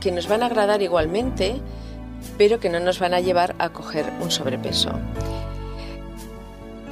que 0.00 0.12
nos 0.12 0.28
van 0.28 0.42
a 0.42 0.46
agradar 0.46 0.82
igualmente, 0.82 1.56
pero 2.36 2.60
que 2.60 2.68
no 2.68 2.80
nos 2.80 2.98
van 2.98 3.14
a 3.14 3.20
llevar 3.20 3.54
a 3.58 3.70
coger 3.70 4.06
un 4.20 4.30
sobrepeso. 4.30 4.90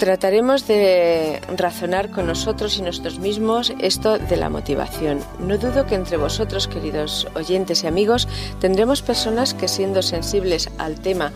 Trataremos 0.00 0.66
de 0.66 1.42
razonar 1.58 2.10
con 2.10 2.26
nosotros 2.26 2.78
y 2.78 2.80
nosotros 2.80 3.18
mismos 3.18 3.70
esto 3.80 4.18
de 4.18 4.38
la 4.38 4.48
motivación. 4.48 5.20
No 5.40 5.58
dudo 5.58 5.84
que 5.84 5.94
entre 5.94 6.16
vosotros, 6.16 6.68
queridos 6.68 7.28
oyentes 7.34 7.84
y 7.84 7.86
amigos, 7.86 8.26
tendremos 8.60 9.02
personas 9.02 9.52
que 9.52 9.68
siendo 9.68 10.00
sensibles 10.00 10.70
al 10.78 10.98
tema 10.98 11.32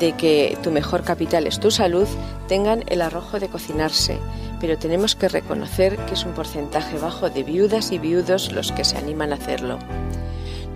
de 0.00 0.10
que 0.10 0.58
tu 0.60 0.72
mejor 0.72 1.04
capital 1.04 1.46
es 1.46 1.60
tu 1.60 1.70
salud, 1.70 2.08
tengan 2.48 2.82
el 2.88 3.00
arrojo 3.00 3.38
de 3.38 3.46
cocinarse, 3.46 4.18
pero 4.60 4.76
tenemos 4.76 5.14
que 5.14 5.28
reconocer 5.28 5.96
que 5.98 6.14
es 6.14 6.24
un 6.24 6.32
porcentaje 6.32 6.98
bajo 6.98 7.30
de 7.30 7.44
viudas 7.44 7.92
y 7.92 7.98
viudos 7.98 8.50
los 8.50 8.72
que 8.72 8.84
se 8.84 8.96
animan 8.96 9.30
a 9.30 9.36
hacerlo. 9.36 9.78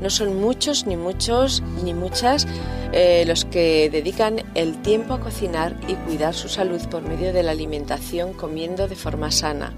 No 0.01 0.11
son 0.11 0.41
muchos, 0.41 0.87
ni 0.87 0.97
muchos, 0.97 1.63
ni 1.83 1.95
muchas 1.95 2.47
eh, 2.93 3.25
los 3.27 3.45
que 3.45 3.91
dedican 3.91 4.43
el 4.55 4.81
tiempo 4.81 5.15
a 5.15 5.21
cocinar 5.21 5.77
y 5.89 5.95
cuidar 5.95 6.35
su 6.35 6.49
salud 6.49 6.81
por 6.89 7.03
medio 7.03 7.33
de 7.33 7.43
la 7.43 7.51
alimentación 7.51 8.33
comiendo 8.33 8.89
de 8.89 8.97
forma 8.97 9.31
sana, 9.31 9.75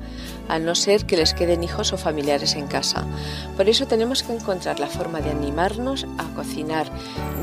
a 0.48 0.58
no 0.58 0.74
ser 0.74 1.06
que 1.06 1.16
les 1.16 1.34
queden 1.34 1.64
hijos 1.64 1.92
o 1.92 1.98
familiares 1.98 2.54
en 2.54 2.66
casa. 2.66 3.06
Por 3.56 3.68
eso 3.68 3.86
tenemos 3.86 4.22
que 4.22 4.34
encontrar 4.34 4.78
la 4.78 4.86
forma 4.86 5.20
de 5.20 5.30
animarnos 5.30 6.06
a 6.18 6.24
cocinar. 6.34 6.86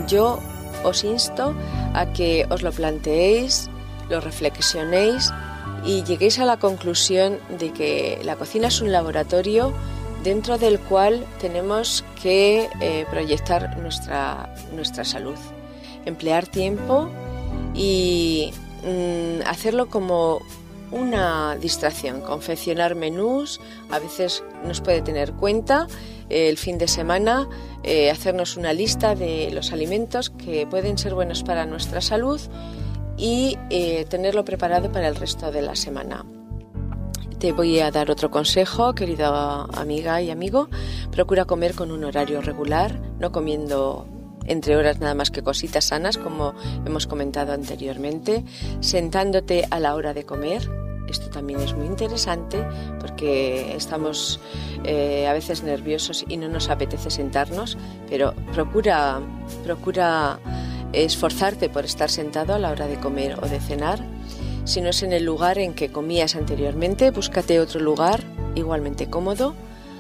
Yo 0.08 0.40
os 0.84 1.04
insto 1.04 1.54
a 1.94 2.14
que 2.14 2.46
os 2.50 2.62
lo 2.62 2.72
planteéis, 2.72 3.70
lo 4.10 4.22
reflexionéis 4.22 5.34
y 5.86 6.04
lleguéis 6.04 6.40
a 6.40 6.46
la 6.46 6.58
conclusión 6.58 7.40
de 7.60 7.72
que 7.72 8.20
la 8.24 8.36
cocina 8.36 8.68
es 8.68 8.82
un 8.82 8.92
laboratorio 8.92 9.74
dentro 10.28 10.58
del 10.58 10.78
cual 10.78 11.26
tenemos 11.40 12.04
que 12.22 12.68
eh, 12.82 13.06
proyectar 13.10 13.78
nuestra, 13.78 14.54
nuestra 14.76 15.06
salud, 15.06 15.38
emplear 16.06 16.46
tiempo 16.46 17.08
y 17.74 18.52
mm, 18.84 19.48
hacerlo 19.48 19.88
como 19.90 20.42
una 20.92 21.56
distracción, 21.56 22.20
confeccionar 22.20 22.94
menús, 22.94 23.62
a 23.90 24.00
veces 24.00 24.44
nos 24.66 24.82
puede 24.82 25.02
tener 25.02 25.32
cuenta 25.32 25.88
eh, 26.30 26.50
el 26.50 26.58
fin 26.58 26.78
de 26.78 26.90
semana, 26.90 27.48
eh, 27.84 28.12
hacernos 28.12 28.58
una 28.58 28.74
lista 28.74 29.16
de 29.16 29.50
los 29.52 29.72
alimentos 29.72 30.30
que 30.30 30.68
pueden 30.68 30.98
ser 30.98 31.14
buenos 31.14 31.44
para 31.44 31.66
nuestra 31.66 32.02
salud 32.02 32.42
y 33.16 33.58
tenerlo 34.10 34.44
preparado 34.44 34.92
para 34.92 35.08
el 35.08 35.16
resto 35.16 35.52
de 35.54 35.62
la 35.62 35.76
semana. 35.78 36.26
Te 37.40 37.52
voy 37.52 37.80
a 37.80 37.92
dar 37.92 38.10
otro 38.10 38.32
consejo, 38.32 38.96
querida 38.96 39.66
amiga 39.66 40.20
y 40.24 40.32
amigo. 40.32 40.70
Procura 41.12 41.46
comer 41.46 41.76
con 41.76 41.92
un 41.92 42.04
horario 42.04 42.42
regular, 42.42 43.00
no 43.20 43.32
comiendo 43.32 44.08
entre 44.48 44.76
horas 44.76 45.00
nada 45.00 45.14
más 45.14 45.30
que 45.30 45.44
cositas 45.44 45.86
sanas, 45.86 46.18
como 46.18 46.56
hemos 46.84 47.06
comentado 47.06 47.54
anteriormente, 47.54 48.44
sentándote 48.80 49.68
a 49.70 49.80
la 49.80 49.94
hora 49.94 50.16
de 50.16 50.26
comer. 50.26 50.68
Esto 51.08 51.30
también 51.30 51.60
es 51.60 51.76
muy 51.76 51.86
interesante 51.86 52.66
porque 53.00 53.76
estamos 53.76 54.40
eh, 54.84 55.28
a 55.28 55.34
veces 55.34 55.62
nerviosos 55.62 56.26
y 56.28 56.38
no 56.38 56.50
nos 56.50 56.70
apetece 56.70 57.12
sentarnos, 57.12 57.78
pero 58.10 58.34
procura, 58.52 59.22
procura 59.64 60.40
esforzarte 60.92 61.70
por 61.70 61.86
estar 61.86 62.10
sentado 62.10 62.56
a 62.56 62.60
la 62.60 62.72
hora 62.72 62.88
de 62.88 63.00
comer 63.00 63.38
o 63.44 63.48
de 63.48 63.60
cenar 63.60 64.04
si 64.68 64.82
no 64.82 64.90
es 64.90 65.02
en 65.02 65.14
el 65.14 65.24
lugar 65.24 65.60
en 65.60 65.74
que 65.74 65.94
comías 65.94 66.36
anteriormente, 66.36 67.12
búscate 67.12 67.62
otro 67.62 67.80
lugar 67.80 68.22
igualmente 68.54 69.10
cómodo. 69.10 69.56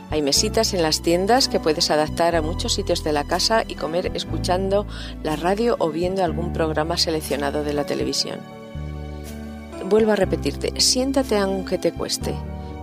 Hay 0.10 0.22
mesitas 0.22 0.74
en 0.74 0.84
las 0.84 1.02
tiendas 1.02 1.48
que 1.48 1.62
puedes 1.62 1.90
adaptar 1.90 2.36
a 2.36 2.42
muchos 2.42 2.74
sitios 2.74 3.02
de 3.04 3.14
la 3.14 3.24
casa 3.24 3.64
y 3.66 3.76
comer 3.76 4.12
escuchando 4.14 4.86
la 5.24 5.38
radio 5.38 5.78
o 5.80 5.90
viendo 5.90 6.22
algún 6.24 6.52
programa 6.52 6.98
seleccionado 6.98 7.64
de 7.64 7.74
la 7.74 7.86
televisión. 7.86 8.40
Vuelvo 9.86 10.12
a 10.12 10.18
repetirte, 10.18 10.74
siéntate 10.82 11.38
aunque 11.38 11.78
te 11.78 11.94
cueste. 11.94 12.36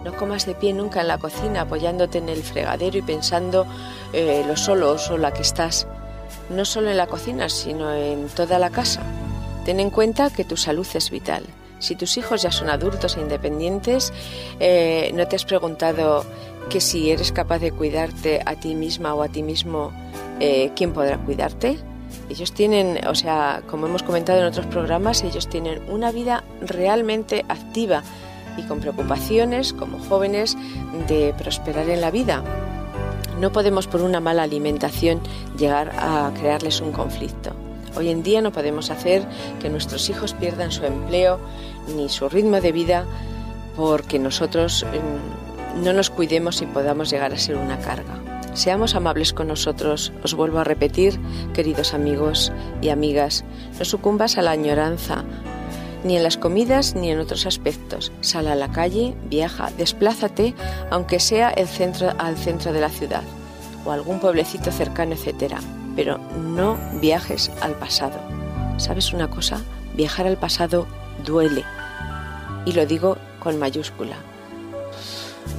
No 0.05 0.17
comas 0.17 0.47
de 0.47 0.55
pie 0.55 0.73
nunca 0.73 1.03
en 1.03 1.09
la 1.09 1.19
cocina 1.19 1.63
apoyándote 1.63 2.17
en 2.17 2.31
el 2.31 2.43
fregadero 2.43 2.97
y 2.97 3.03
pensando 3.03 3.67
eh, 4.15 4.43
lo 4.47 4.57
solo 4.57 4.93
o 4.93 4.99
sola 4.99 5.33
que 5.33 5.43
estás. 5.43 5.87
No 6.49 6.65
solo 6.65 6.91
en 6.91 6.97
la 6.97 7.09
cocina, 7.09 7.51
sino 7.51 7.93
en 7.93 8.29
toda 8.29 8.59
la 8.59 8.71
casa. 8.71 9.03
Ten 9.67 9.81
en 9.81 9.91
cuenta 9.91 10.31
que 10.31 10.45
tu 10.45 10.57
salud 10.57 10.87
es 10.95 11.11
vital. 11.11 11.45
Si 11.79 11.97
tus 11.97 12.17
hijos 12.17 12.43
ya 12.43 12.51
son 12.51 12.71
adultos 12.71 13.17
e 13.17 13.21
independientes, 13.21 14.13
eh, 14.61 15.11
¿no 15.15 15.27
te 15.27 15.37
has 15.37 15.45
preguntado 15.45 16.25
que 16.71 16.81
si 16.81 17.11
eres 17.11 17.33
capaz 17.33 17.59
de 17.59 17.73
cuidarte 17.73 18.43
a 18.45 18.55
ti 18.55 18.75
misma 18.75 19.15
o 19.15 19.23
a 19.23 19.29
ti 19.29 19.43
mismo, 19.43 19.93
eh, 20.41 20.71
¿quién 20.75 20.93
podrá 20.93 21.19
cuidarte? 21.19 21.79
Ellos 22.31 22.53
tienen, 22.53 23.07
o 23.07 23.15
sea, 23.15 23.63
como 23.69 23.87
hemos 23.87 24.03
comentado 24.03 24.41
en 24.41 24.47
otros 24.47 24.67
programas, 24.67 25.23
ellos 25.25 25.49
tienen 25.49 25.83
una 25.91 26.11
vida 26.11 26.45
realmente 26.61 27.45
activa 27.49 28.03
y 28.57 28.63
con 28.63 28.81
preocupaciones 28.81 29.73
como 29.73 29.99
jóvenes 29.99 30.57
de 31.09 31.35
prosperar 31.37 31.89
en 31.91 32.01
la 32.01 32.11
vida. 32.11 32.43
No 33.41 33.53
podemos 33.53 33.87
por 33.87 34.01
una 34.01 34.21
mala 34.21 34.45
alimentación 34.45 35.21
llegar 35.59 35.93
a 35.99 36.31
crearles 36.39 36.81
un 36.81 36.93
conflicto. 36.93 37.64
Hoy 37.97 38.09
en 38.09 38.23
día 38.23 38.43
no 38.43 38.53
podemos 38.53 38.91
hacer 38.91 39.27
que 39.61 39.71
nuestros 39.71 40.09
hijos 40.11 40.35
pierdan 40.35 40.73
su 40.73 40.85
empleo 40.85 41.39
ni 41.97 42.09
su 42.09 42.29
ritmo 42.29 42.61
de 42.61 42.73
vida 42.73 43.05
porque 43.77 44.19
nosotros 44.19 44.85
em, 44.93 45.83
no 45.83 45.93
nos 45.93 46.11
cuidemos 46.11 46.61
y 46.63 46.67
podamos 46.67 47.11
llegar 47.11 47.33
a 47.33 47.39
ser 47.39 47.57
una 47.57 47.79
carga. 47.79 48.21
Seamos 48.55 48.95
amables 48.95 49.33
con 49.33 49.49
nosotros, 49.49 50.13
os 50.23 50.35
vuelvo 50.35 50.61
a 50.61 50.65
repetir, 50.65 51.19
queridos 51.55 51.93
amigos 51.93 52.53
y 52.81 52.91
amigas, 52.91 53.45
no 53.79 53.85
sucumbas 53.85 54.39
a 54.39 54.43
la 54.43 54.53
añoranza, 54.53 55.25
ni 56.05 56.17
en 56.17 56.23
las 56.23 56.37
comidas 56.37 56.95
ni 56.95 57.11
en 57.11 57.19
otros 57.19 57.47
aspectos. 57.47 58.13
Sal 58.21 58.47
a 58.47 58.55
la 58.55 58.71
calle, 58.71 59.15
viaja, 59.29 59.71
desplázate, 59.77 60.55
aunque 60.91 61.19
sea 61.19 61.49
al 61.49 61.67
centro 62.37 62.73
de 62.73 62.81
la 62.81 62.91
ciudad 62.91 63.23
o 63.85 63.91
algún 63.91 64.21
pueblecito 64.21 64.71
cercano, 64.71 65.15
etc. 65.15 65.57
pero 65.97 66.19
no 66.19 66.79
viajes 67.01 67.51
al 67.61 67.75
pasado. 67.75 68.19
¿Sabes 68.77 69.13
una 69.13 69.29
cosa? 69.29 69.61
Viajar 69.95 70.27
al 70.27 70.37
pasado 70.37 70.87
duele. 71.25 71.65
Y 72.65 72.73
lo 72.73 72.87
digo 72.87 73.17
con 73.41 73.59
mayúscula. 73.59 74.17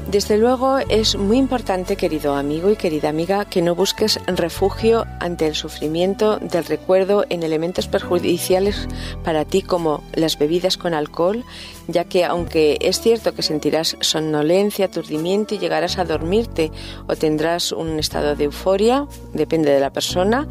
Desde 0.09 0.37
luego 0.37 0.77
es 0.77 1.15
muy 1.15 1.37
importante, 1.37 1.95
querido 1.97 2.35
amigo 2.35 2.69
y 2.69 2.75
querida 2.75 3.09
amiga, 3.09 3.45
que 3.45 3.61
no 3.61 3.75
busques 3.75 4.19
refugio 4.27 5.05
ante 5.19 5.47
el 5.47 5.55
sufrimiento 5.55 6.37
del 6.37 6.63
recuerdo 6.63 7.25
en 7.29 7.43
elementos 7.43 7.87
perjudiciales 7.87 8.87
para 9.23 9.45
ti 9.45 9.61
como 9.61 10.03
las 10.13 10.37
bebidas 10.37 10.77
con 10.77 10.93
alcohol, 10.93 11.43
ya 11.87 12.05
que 12.05 12.23
aunque 12.23 12.77
es 12.81 13.01
cierto 13.01 13.33
que 13.33 13.41
sentirás 13.41 13.97
somnolencia, 13.99 14.85
aturdimiento 14.85 15.55
y 15.55 15.59
llegarás 15.59 15.97
a 15.97 16.05
dormirte 16.05 16.71
o 17.07 17.15
tendrás 17.15 17.71
un 17.71 17.99
estado 17.99 18.35
de 18.35 18.45
euforia, 18.45 19.07
depende 19.33 19.71
de 19.71 19.79
la 19.79 19.91
persona, 19.91 20.47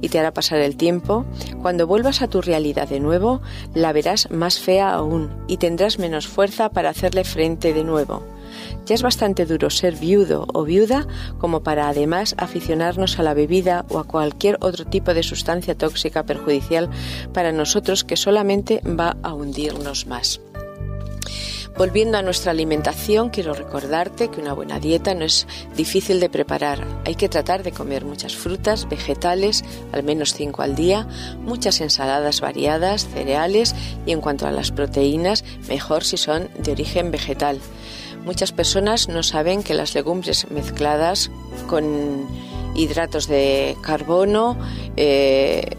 y 0.00 0.08
te 0.08 0.18
hará 0.18 0.32
pasar 0.32 0.60
el 0.60 0.76
tiempo, 0.76 1.24
cuando 1.60 1.86
vuelvas 1.86 2.22
a 2.22 2.28
tu 2.28 2.40
realidad 2.40 2.88
de 2.88 3.00
nuevo, 3.00 3.40
la 3.74 3.92
verás 3.92 4.30
más 4.30 4.58
fea 4.58 4.92
aún 4.92 5.30
y 5.48 5.56
tendrás 5.58 5.98
menos 5.98 6.28
fuerza 6.28 6.70
para 6.70 6.90
hacerle 6.90 7.24
frente 7.24 7.72
de 7.72 7.84
nuevo. 7.84 8.22
Ya 8.86 8.94
es 8.94 9.02
bastante 9.02 9.46
duro 9.46 9.70
ser 9.70 9.96
viudo 9.96 10.46
o 10.52 10.64
viuda 10.64 11.06
como 11.38 11.62
para 11.62 11.88
además 11.88 12.34
aficionarnos 12.38 13.18
a 13.18 13.22
la 13.22 13.34
bebida 13.34 13.84
o 13.88 13.98
a 13.98 14.04
cualquier 14.04 14.58
otro 14.60 14.84
tipo 14.84 15.14
de 15.14 15.22
sustancia 15.22 15.76
tóxica 15.76 16.24
perjudicial 16.24 16.90
para 17.32 17.52
nosotros 17.52 18.04
que 18.04 18.16
solamente 18.16 18.80
va 18.86 19.16
a 19.22 19.34
hundirnos 19.34 20.06
más. 20.06 20.40
Volviendo 21.76 22.18
a 22.18 22.22
nuestra 22.22 22.50
alimentación, 22.50 23.30
quiero 23.30 23.54
recordarte 23.54 24.28
que 24.28 24.40
una 24.40 24.52
buena 24.52 24.78
dieta 24.78 25.14
no 25.14 25.24
es 25.24 25.46
difícil 25.74 26.20
de 26.20 26.28
preparar. 26.28 26.86
Hay 27.06 27.14
que 27.14 27.30
tratar 27.30 27.62
de 27.62 27.72
comer 27.72 28.04
muchas 28.04 28.36
frutas, 28.36 28.86
vegetales, 28.88 29.64
al 29.90 30.02
menos 30.02 30.34
cinco 30.34 30.60
al 30.60 30.74
día, 30.74 31.08
muchas 31.40 31.80
ensaladas 31.80 32.42
variadas, 32.42 33.08
cereales 33.08 33.74
y 34.04 34.12
en 34.12 34.20
cuanto 34.20 34.46
a 34.46 34.50
las 34.50 34.70
proteínas, 34.70 35.44
mejor 35.66 36.04
si 36.04 36.18
son 36.18 36.50
de 36.58 36.72
origen 36.72 37.10
vegetal. 37.10 37.58
Muchas 38.24 38.52
personas 38.52 39.08
no 39.08 39.22
saben 39.22 39.62
que 39.62 39.74
las 39.74 39.94
legumbres 39.94 40.50
mezcladas 40.50 41.30
con 41.66 42.26
hidratos 42.74 43.26
de 43.26 43.76
carbono 43.82 44.56
eh, 44.96 45.76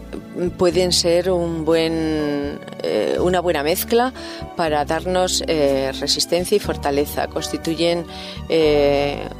pueden 0.58 0.92
ser 0.92 1.30
un 1.30 1.64
buen, 1.64 2.58
eh, 2.82 3.18
una 3.20 3.40
buena 3.40 3.62
mezcla 3.62 4.12
para 4.56 4.84
darnos 4.84 5.42
eh, 5.46 5.92
resistencia 5.98 6.56
y 6.56 6.60
fortaleza. 6.60 7.28
Constituyen 7.28 8.06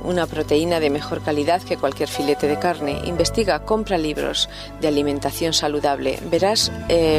una 0.04 0.26
proteína 0.26 0.80
de 0.80 0.90
mejor 0.90 1.22
calidad 1.22 1.62
que 1.62 1.76
cualquier 1.76 2.08
filete 2.08 2.48
de 2.48 2.58
carne. 2.58 3.00
Investiga, 3.04 3.64
compra 3.64 3.98
libros 3.98 4.48
de 4.80 4.88
alimentación 4.88 5.52
saludable. 5.52 6.18
Verás 6.30 6.72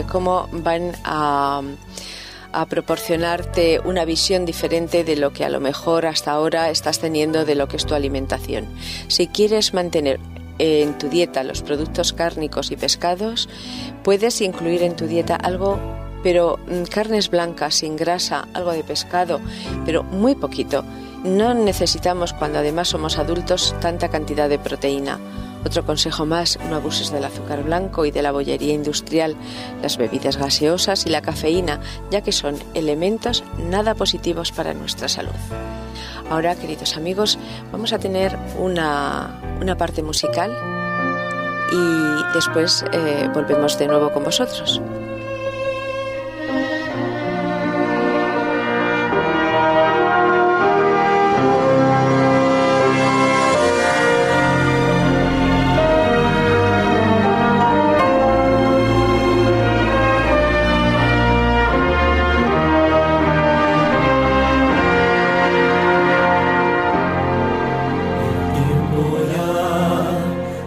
cómo 0.10 0.48
van 0.52 0.94
a 1.04 1.62
a 2.56 2.66
proporcionarte 2.68 3.82
una 3.84 4.06
visión 4.06 4.46
diferente 4.46 5.04
de 5.04 5.18
lo 5.18 5.34
que 5.34 5.44
a 5.44 5.50
lo 5.50 5.60
mejor 5.60 6.06
hasta 6.06 6.32
ahora 6.32 6.70
estás 6.70 7.00
teniendo 7.00 7.44
de 7.44 7.54
lo 7.54 7.68
que 7.68 7.76
es 7.76 7.86
tu 7.86 7.96
alimentación. 7.96 8.66
Si 9.10 9.28
quieres 9.28 9.74
mantener 9.74 10.22
en 10.58 10.98
tu 10.98 11.10
dieta 11.10 11.44
los 11.44 11.62
productos 11.62 12.14
cárnicos 12.14 12.72
y 12.72 12.78
pescados, 12.78 13.50
puedes 14.04 14.40
incluir 14.40 14.84
en 14.84 14.96
tu 14.96 15.06
dieta 15.06 15.36
algo 15.36 15.80
pero 16.24 16.58
mm, 16.58 16.86
carnes 16.90 17.30
blancas, 17.30 17.76
sin 17.76 17.96
grasa, 17.96 18.48
algo 18.54 18.72
de 18.72 18.84
pescado, 18.84 19.40
pero 19.86 20.02
muy 20.02 20.34
poquito. 20.34 20.84
No 21.24 21.54
necesitamos, 21.54 22.34
cuando 22.34 22.60
además 22.60 22.88
somos 22.88 23.20
adultos, 23.20 23.76
tanta 23.80 24.10
cantidad 24.10 24.50
de 24.50 24.58
proteína. 24.58 25.20
Otro 25.66 25.84
consejo 25.84 26.26
más, 26.26 26.60
no 26.70 26.76
abuses 26.76 27.12
del 27.12 27.26
azúcar 27.26 27.64
blanco 27.64 28.06
y 28.06 28.12
de 28.12 28.22
la 28.22 28.32
bollería 28.32 28.74
industrial, 28.74 29.36
las 29.82 29.98
bebidas 29.98 30.38
gaseosas 30.38 31.06
y 31.08 31.10
la 31.10 31.22
cafeína, 31.22 31.80
ya 32.12 32.22
que 32.22 32.32
son 32.32 32.56
elementos 32.76 33.44
nada 33.58 33.96
positivos 33.96 34.52
para 34.52 34.74
nuestra 34.74 35.10
salud. 35.10 35.34
Ahora, 36.30 36.56
queridos 36.56 36.98
amigos, 36.98 37.40
vamos 37.72 37.94
a 37.94 38.00
tener 38.00 38.38
una, 38.60 39.40
parte 39.78 40.04
musical 40.04 40.56
y 41.72 42.34
después 42.36 42.86
eh, 42.92 43.28
volvemos 43.34 43.78
de 43.80 43.88
nuevo 43.88 44.12
con 44.12 44.24
vosotros. 44.24 44.82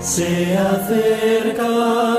Cristo 0.08 0.86
te 0.88 2.17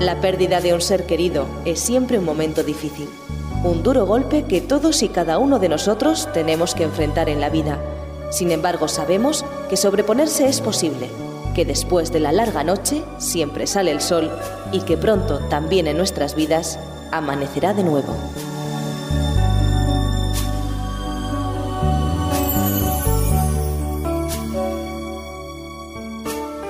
La 0.00 0.20
pérdida 0.20 0.60
de 0.60 0.74
un 0.74 0.80
ser 0.80 1.06
querido 1.06 1.46
es 1.64 1.80
siempre 1.80 2.18
un 2.18 2.24
momento 2.24 2.62
difícil, 2.62 3.08
un 3.64 3.82
duro 3.82 4.06
golpe 4.06 4.44
que 4.44 4.60
todos 4.60 5.02
y 5.02 5.08
cada 5.08 5.38
uno 5.38 5.58
de 5.58 5.68
nosotros 5.68 6.28
tenemos 6.32 6.74
que 6.74 6.84
enfrentar 6.84 7.28
en 7.28 7.40
la 7.40 7.50
vida. 7.50 7.78
Sin 8.30 8.52
embargo, 8.52 8.88
sabemos 8.88 9.44
que 9.68 9.76
sobreponerse 9.76 10.48
es 10.48 10.60
posible, 10.60 11.08
que 11.54 11.64
después 11.64 12.12
de 12.12 12.20
la 12.20 12.32
larga 12.32 12.62
noche 12.62 13.02
siempre 13.18 13.66
sale 13.66 13.90
el 13.90 14.00
sol 14.00 14.30
y 14.70 14.82
que 14.82 14.96
pronto 14.96 15.40
también 15.48 15.86
en 15.86 15.96
nuestras 15.96 16.34
vidas 16.34 16.78
amanecerá 17.10 17.74
de 17.74 17.84
nuevo. 17.84 18.14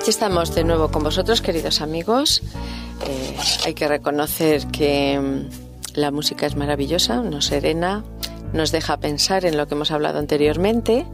Estamos 0.07 0.55
de 0.55 0.63
nuevo 0.63 0.89
con 0.89 1.03
vosotros, 1.03 1.39
queridos 1.39 1.81
amigos. 1.81 2.41
Eh, 3.05 3.37
hay 3.63 3.75
que 3.75 3.87
reconocer 3.87 4.65
que 4.67 5.45
la 5.95 6.11
música 6.11 6.45
es 6.45 6.55
maravillosa, 6.55 7.21
nos 7.21 7.45
serena, 7.45 8.03
nos 8.53 8.71
deja 8.71 8.97
pensar 8.97 9.45
en 9.45 9.57
lo 9.57 9.67
que 9.67 9.75
hemos 9.75 9.91
hablado 9.91 10.19
anteriormente. 10.19 11.05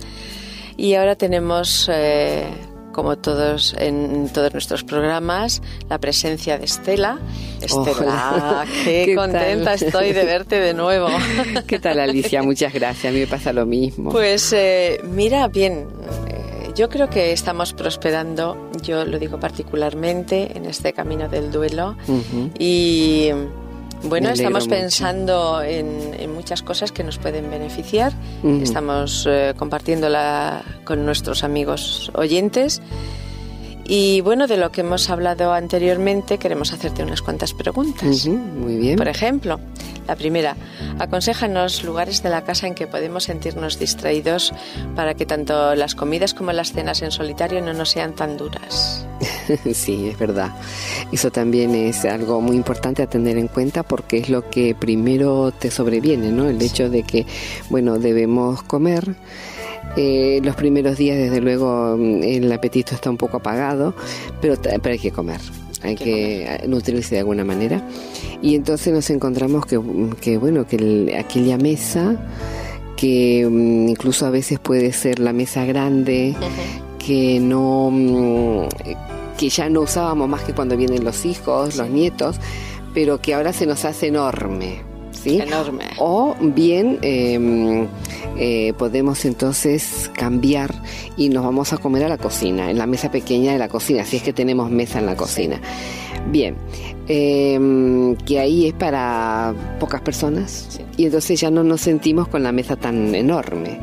Y 0.78 0.96
ahora 0.96 1.16
tenemos, 1.16 1.90
eh, 1.92 2.48
como 2.92 3.18
todos 3.18 3.76
en 3.78 4.30
todos 4.30 4.54
nuestros 4.54 4.84
programas, 4.84 5.62
la 5.90 6.00
presencia 6.00 6.58
de 6.58 6.66
Estela. 6.66 7.20
Estela, 7.62 8.66
qué, 8.84 9.14
contenta 9.16 9.74
estoy 9.74 10.12
de 10.12 10.26
verte 10.26 10.60
de 10.60 10.74
nuevo. 10.74 11.08
¿Qué 11.68 11.80
tal, 11.80 12.00
Alicia? 12.00 12.44
Muchas 12.44 12.74
gracias. 12.74 13.06
A 13.06 13.14
mí 13.14 13.22
me 13.22 13.28
pasa 13.28 13.54
lo 13.54 13.66
mismo. 13.66 14.12
Pues 14.12 14.52
eh, 14.54 15.00
mira, 15.04 15.48
bien, 15.48 15.88
yo 16.76 16.90
creo 16.90 17.10
que 17.10 17.32
estamos 17.32 17.74
prosperando, 17.74 18.70
yo 18.82 19.06
lo 19.06 19.18
digo 19.18 19.40
particularmente, 19.40 20.58
en 20.58 20.66
este 20.66 20.92
camino 20.92 21.30
del 21.30 21.52
duelo. 21.52 21.96
Y 22.60 23.30
bueno, 24.06 24.30
estamos 24.30 24.68
pensando 24.68 25.62
en, 25.62 26.34
muchas 26.34 26.62
cosas 26.62 26.92
que 26.92 27.04
nos 27.04 27.18
pueden 27.18 27.50
beneficiar. 27.50 28.14
Estamos 28.62 29.26
eh, 29.28 29.54
compartiéndola 29.58 30.64
con 30.84 31.06
nuestros 31.06 31.44
amigos 31.44 32.12
oyentes. 32.16 32.82
Y 33.88 34.22
bueno, 34.22 34.48
de 34.48 34.58
lo 34.58 34.72
que 34.72 34.82
hemos 34.82 35.10
hablado 35.12 35.54
anteriormente, 35.54 36.40
queremos 36.40 36.74
hacerte 36.74 37.04
unas 37.04 37.22
cuantas 37.22 37.54
preguntas. 37.54 38.26
muy 38.28 38.78
bien. 38.78 38.96
Por 38.96 39.08
ejemplo, 39.08 39.60
la 40.08 40.16
primera, 40.16 40.56
aconsejanos 40.98 41.84
lugares 41.84 42.24
de 42.24 42.30
la 42.30 42.44
casa 42.44 42.66
en 42.66 42.74
que 42.74 42.88
podemos 42.88 43.26
sentirnos 43.26 43.78
distraídos 43.78 44.54
para 44.96 45.14
que 45.14 45.26
tanto 45.26 45.76
las 45.76 45.94
comidas 45.94 46.34
como 46.34 46.52
las 46.52 46.74
cenas 46.74 47.02
en 47.04 47.12
solitario 47.12 47.62
no 47.62 47.74
nos 47.74 47.90
sean 47.90 48.14
tan 48.14 48.38
duras. 48.38 49.06
Sí, 49.74 50.10
es 50.10 50.18
verdad. 50.18 50.50
Eso 51.12 51.32
también 51.32 51.76
es 51.76 52.04
algo 52.06 52.42
muy 52.42 52.56
importante 52.56 53.04
a 53.04 53.08
tener 53.08 53.38
en 53.38 53.48
cuenta 53.48 53.84
porque 53.84 54.18
es 54.18 54.30
lo 54.30 54.50
que 54.50 54.74
primero 54.74 55.52
te 55.52 55.70
sobreviene, 55.70 56.32
¿no? 56.32 56.50
El 56.50 56.60
hecho 56.62 56.90
de 56.90 57.04
que, 57.04 57.28
bueno, 57.70 58.00
debemos 58.00 58.64
comer 58.64 59.16
eh, 59.98 60.42
los 60.44 60.56
primeros 60.56 60.98
días, 60.98 61.18
desde 61.18 61.42
luego, 61.42 61.96
mm, 61.98 62.24
el 62.24 62.52
apetito 62.52 62.96
está 62.96 63.10
un 63.10 63.18
poco 63.18 63.38
apagado, 63.38 63.94
pero, 64.42 64.56
pero 64.62 64.94
hay 64.94 65.00
que 65.00 65.12
comer, 65.12 65.40
hay 65.82 65.96
que, 65.96 66.64
nutrirse 66.68 67.16
de 67.16 67.20
alguna 67.20 67.44
manera. 67.44 67.88
Y 68.42 68.56
entonces 68.56 68.94
nos 68.94 69.10
encontramos 69.10 69.66
que, 69.66 69.80
que 70.22 70.38
bueno, 70.38 70.68
que 70.68 71.16
aquella 71.18 71.58
mesa, 71.58 72.18
que 72.96 73.48
mm, 73.50 73.90
incluso 73.90 74.26
a 74.26 74.30
veces 74.30 74.60
puede 74.60 74.92
ser 74.94 75.20
la 75.20 75.34
mesa 75.34 75.66
grande, 75.66 76.36
que 77.00 77.40
no 77.40 77.90
mm, 77.92 78.68
que 79.38 79.50
ya 79.50 79.70
no 79.70 79.82
usábamos 79.82 80.30
más 80.30 80.44
que 80.44 80.54
cuando 80.54 80.78
vienen 80.78 81.04
los 81.04 81.26
hijos, 81.26 81.76
los 81.76 81.90
nietos, 81.90 82.38
pero 82.94 83.20
que 83.20 83.34
ahora 83.34 83.54
se 83.54 83.66
nos 83.66 83.86
hace 83.86 84.08
enorme. 84.08 84.95
¿Sí? 85.26 85.42
Enorme. 85.42 85.86
O 85.98 86.36
bien 86.40 87.00
em, 87.02 87.88
eh, 88.38 88.74
podemos 88.78 89.26
entonces 89.26 90.12
cambiar 90.14 90.74
y 91.18 91.30
nos 91.30 91.44
vamos 91.44 91.74
a 91.74 91.78
comer 91.78 92.04
a 92.04 92.10
la 92.10 92.18
cocina, 92.18 92.70
en 92.70 92.78
la 92.78 92.86
mesa 92.86 93.12
pequeña 93.12 93.52
de 93.54 93.58
la 93.58 93.68
cocina, 93.68 94.06
si 94.06 94.18
es 94.18 94.24
que 94.24 94.34
tenemos 94.34 94.70
mesa 94.70 95.00
en 95.00 95.08
la 95.08 95.16
cocina. 95.16 95.60
Bien, 96.32 96.56
em, 97.08 98.16
que 98.18 98.40
ahí 98.40 98.68
es 98.68 98.74
para 98.74 99.54
pocas 99.80 100.02
personas 100.02 100.80
y 100.98 101.06
entonces 101.06 101.40
ya 101.40 101.50
no 101.50 101.64
nos 101.64 101.82
sentimos 101.82 102.28
con 102.28 102.44
la 102.44 102.52
mesa 102.52 102.76
tan 102.76 103.14
enorme. 103.16 103.80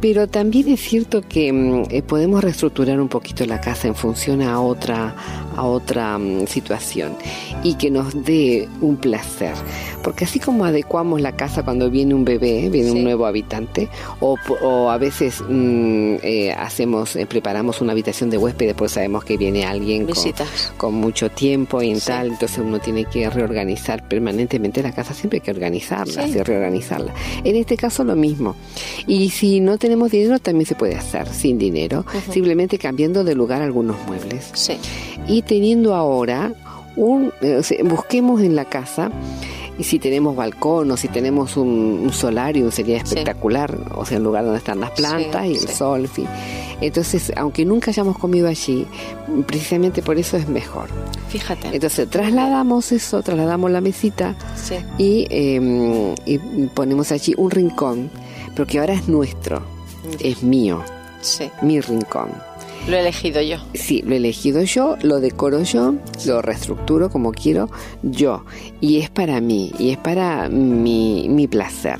Pero 0.00 0.26
también 0.28 0.68
es 0.68 0.80
cierto 0.80 1.20
que 1.20 1.52
mm, 1.52 1.84
eh, 1.90 2.02
podemos 2.02 2.42
reestructurar 2.42 3.00
un 3.00 3.08
poquito 3.08 3.44
la 3.44 3.60
casa 3.60 3.86
en 3.86 3.94
función 3.94 4.40
a 4.40 4.60
otra, 4.60 5.14
a 5.56 5.64
otra 5.64 6.18
mm, 6.18 6.46
situación 6.46 7.16
y 7.62 7.74
que 7.74 7.90
nos 7.90 8.24
dé 8.24 8.68
un 8.80 8.96
placer. 8.96 9.54
Porque 10.02 10.24
así 10.24 10.40
como 10.40 10.64
adecuamos 10.64 11.20
la 11.20 11.32
casa 11.32 11.62
cuando 11.62 11.90
viene 11.90 12.14
un 12.14 12.24
bebé, 12.24 12.68
viene 12.70 12.90
un 12.90 13.04
nuevo 13.04 13.26
habitante, 13.26 13.88
o, 14.20 14.90
a 14.90 14.98
veces 14.98 15.42
mm, 15.46 16.16
eh, 16.22 16.52
hacemos, 16.52 17.16
eh, 17.16 17.26
preparamos 17.26 17.80
una 17.80 17.92
habitación 17.92 18.30
de 18.30 18.38
huéspedes 18.38 18.74
porque 18.74 18.94
sabemos 18.94 19.24
que 19.24 19.36
viene 19.36 19.64
alguien 19.64 20.06
con, 20.76 20.94
mucho 20.94 21.30
tiempo 21.30 21.82
y 21.82 21.94
tal, 21.98 22.28
entonces 22.28 22.58
uno 22.58 22.78
tiene 22.78 23.04
que 23.04 23.28
reorganizar 23.28 24.06
permanentemente 24.08 24.82
la 24.82 24.92
casa, 24.92 25.14
siempre 25.14 25.38
hay 25.38 25.40
que 25.42 25.50
organizarla, 25.50 26.26
y 26.26 26.42
reorganizarla. 26.42 27.12
En 27.44 27.56
este 27.56 27.76
caso 27.76 28.04
lo 28.04 28.16
mismo. 28.16 28.56
Y 29.06 29.30
si 29.30 29.60
no 29.60 29.78
tenemos 29.78 30.10
dinero 30.10 30.38
también 30.38 30.66
se 30.66 30.74
puede 30.74 30.96
hacer 30.96 31.28
sin 31.28 31.58
dinero, 31.58 32.04
simplemente 32.32 32.78
cambiando 32.78 33.24
de 33.24 33.34
lugar 33.34 33.62
algunos 33.62 33.96
muebles. 34.06 34.50
Sí. 34.54 34.78
Y 35.26 35.42
teniendo 35.50 35.96
ahora 35.96 36.52
un, 36.94 37.32
eh, 37.40 37.60
busquemos 37.82 38.40
en 38.40 38.54
la 38.54 38.66
casa 38.66 39.10
y 39.76 39.82
si 39.82 39.98
tenemos 39.98 40.36
balcón 40.36 40.88
o 40.92 40.96
si 40.96 41.08
tenemos 41.08 41.56
un, 41.56 42.02
un 42.04 42.12
solarium 42.12 42.70
sería 42.70 42.98
espectacular, 42.98 43.76
o 43.96 44.06
sea, 44.06 44.18
un 44.18 44.22
lugar 44.22 44.44
donde 44.44 44.58
están 44.58 44.78
las 44.78 44.92
plantas 44.92 45.46
y 45.46 45.54
el 45.54 45.68
sol, 45.68 46.02
en 46.02 46.08
fin. 46.08 46.26
Entonces, 46.80 47.32
aunque 47.36 47.64
nunca 47.64 47.90
hayamos 47.90 48.16
comido 48.16 48.46
allí, 48.46 48.86
precisamente 49.48 50.02
por 50.02 50.18
eso 50.18 50.36
es 50.36 50.48
mejor. 50.48 50.88
Fíjate. 51.30 51.70
Entonces, 51.72 52.08
trasladamos 52.08 52.92
eso, 52.92 53.20
trasladamos 53.20 53.72
la 53.72 53.80
mesita 53.80 54.36
y, 54.98 55.26
em, 55.30 56.14
y 56.26 56.38
ponemos 56.74 57.10
allí 57.10 57.34
un 57.36 57.50
rincón, 57.50 58.08
pero 58.54 58.68
que 58.68 58.78
ahora 58.78 58.94
es 58.94 59.08
nuestro 59.08 59.62
es 60.20 60.44
mío, 60.44 60.84
sí. 61.22 61.50
mi 61.60 61.80
rincón. 61.80 62.49
Lo 62.88 62.96
he 62.96 63.00
elegido 63.00 63.40
yo. 63.42 63.58
Sí, 63.74 64.02
lo 64.04 64.14
he 64.14 64.16
elegido 64.16 64.62
yo, 64.62 64.96
lo 65.02 65.20
decoro 65.20 65.62
yo, 65.62 65.94
lo 66.26 66.42
reestructuro 66.42 67.10
como 67.10 67.32
quiero 67.32 67.70
yo. 68.02 68.44
Y 68.80 68.98
es 68.98 69.10
para 69.10 69.40
mí, 69.40 69.72
y 69.78 69.90
es 69.90 69.98
para 69.98 70.48
mi, 70.48 71.28
mi 71.28 71.46
placer. 71.46 71.98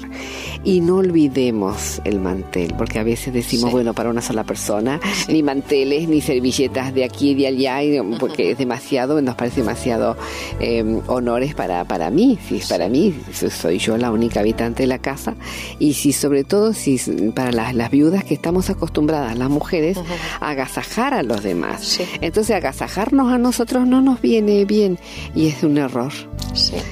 Y 0.64 0.80
no 0.80 0.96
olvidemos 0.96 2.00
el 2.04 2.20
mantel, 2.20 2.74
porque 2.76 2.98
a 2.98 3.02
veces 3.02 3.32
decimos, 3.32 3.70
bueno, 3.70 3.94
para 3.94 4.10
una 4.10 4.22
sola 4.22 4.44
persona, 4.44 5.00
ni 5.28 5.42
manteles, 5.42 6.08
ni 6.08 6.20
servilletas 6.20 6.94
de 6.94 7.04
aquí 7.04 7.30
y 7.30 7.34
de 7.34 7.46
allá, 7.46 7.80
porque 8.18 8.50
es 8.50 8.58
demasiado, 8.58 9.20
nos 9.22 9.36
parece 9.36 9.60
demasiado 9.60 10.16
em, 10.60 11.00
honores 11.06 11.54
para, 11.54 11.84
para 11.84 12.10
mí, 12.10 12.38
si 12.46 12.56
es 12.56 12.68
para 12.68 12.88
mí, 12.88 13.14
soy 13.32 13.78
yo 13.78 13.96
la 13.96 14.10
única 14.10 14.40
habitante 14.40 14.82
de 14.82 14.86
la 14.86 14.98
casa, 14.98 15.34
y 15.78 15.94
si 15.94 16.12
sobre 16.12 16.44
todo, 16.44 16.72
si 16.72 16.98
para 17.34 17.52
las, 17.52 17.74
las 17.74 17.90
viudas 17.90 18.24
que 18.24 18.34
estamos 18.34 18.68
acostumbradas, 18.70 19.38
las 19.38 19.48
mujeres, 19.48 19.98
a 20.40 20.54
agasajar 20.70 21.14
a 21.14 21.22
los 21.22 21.42
demás. 21.42 22.00
Entonces 22.20 22.54
agasajarnos 22.54 23.32
a 23.32 23.38
nosotros 23.38 23.86
no 23.86 24.00
nos 24.00 24.20
viene 24.20 24.64
bien 24.64 24.98
y 25.34 25.48
es 25.48 25.62
un 25.64 25.78
error. 25.78 26.12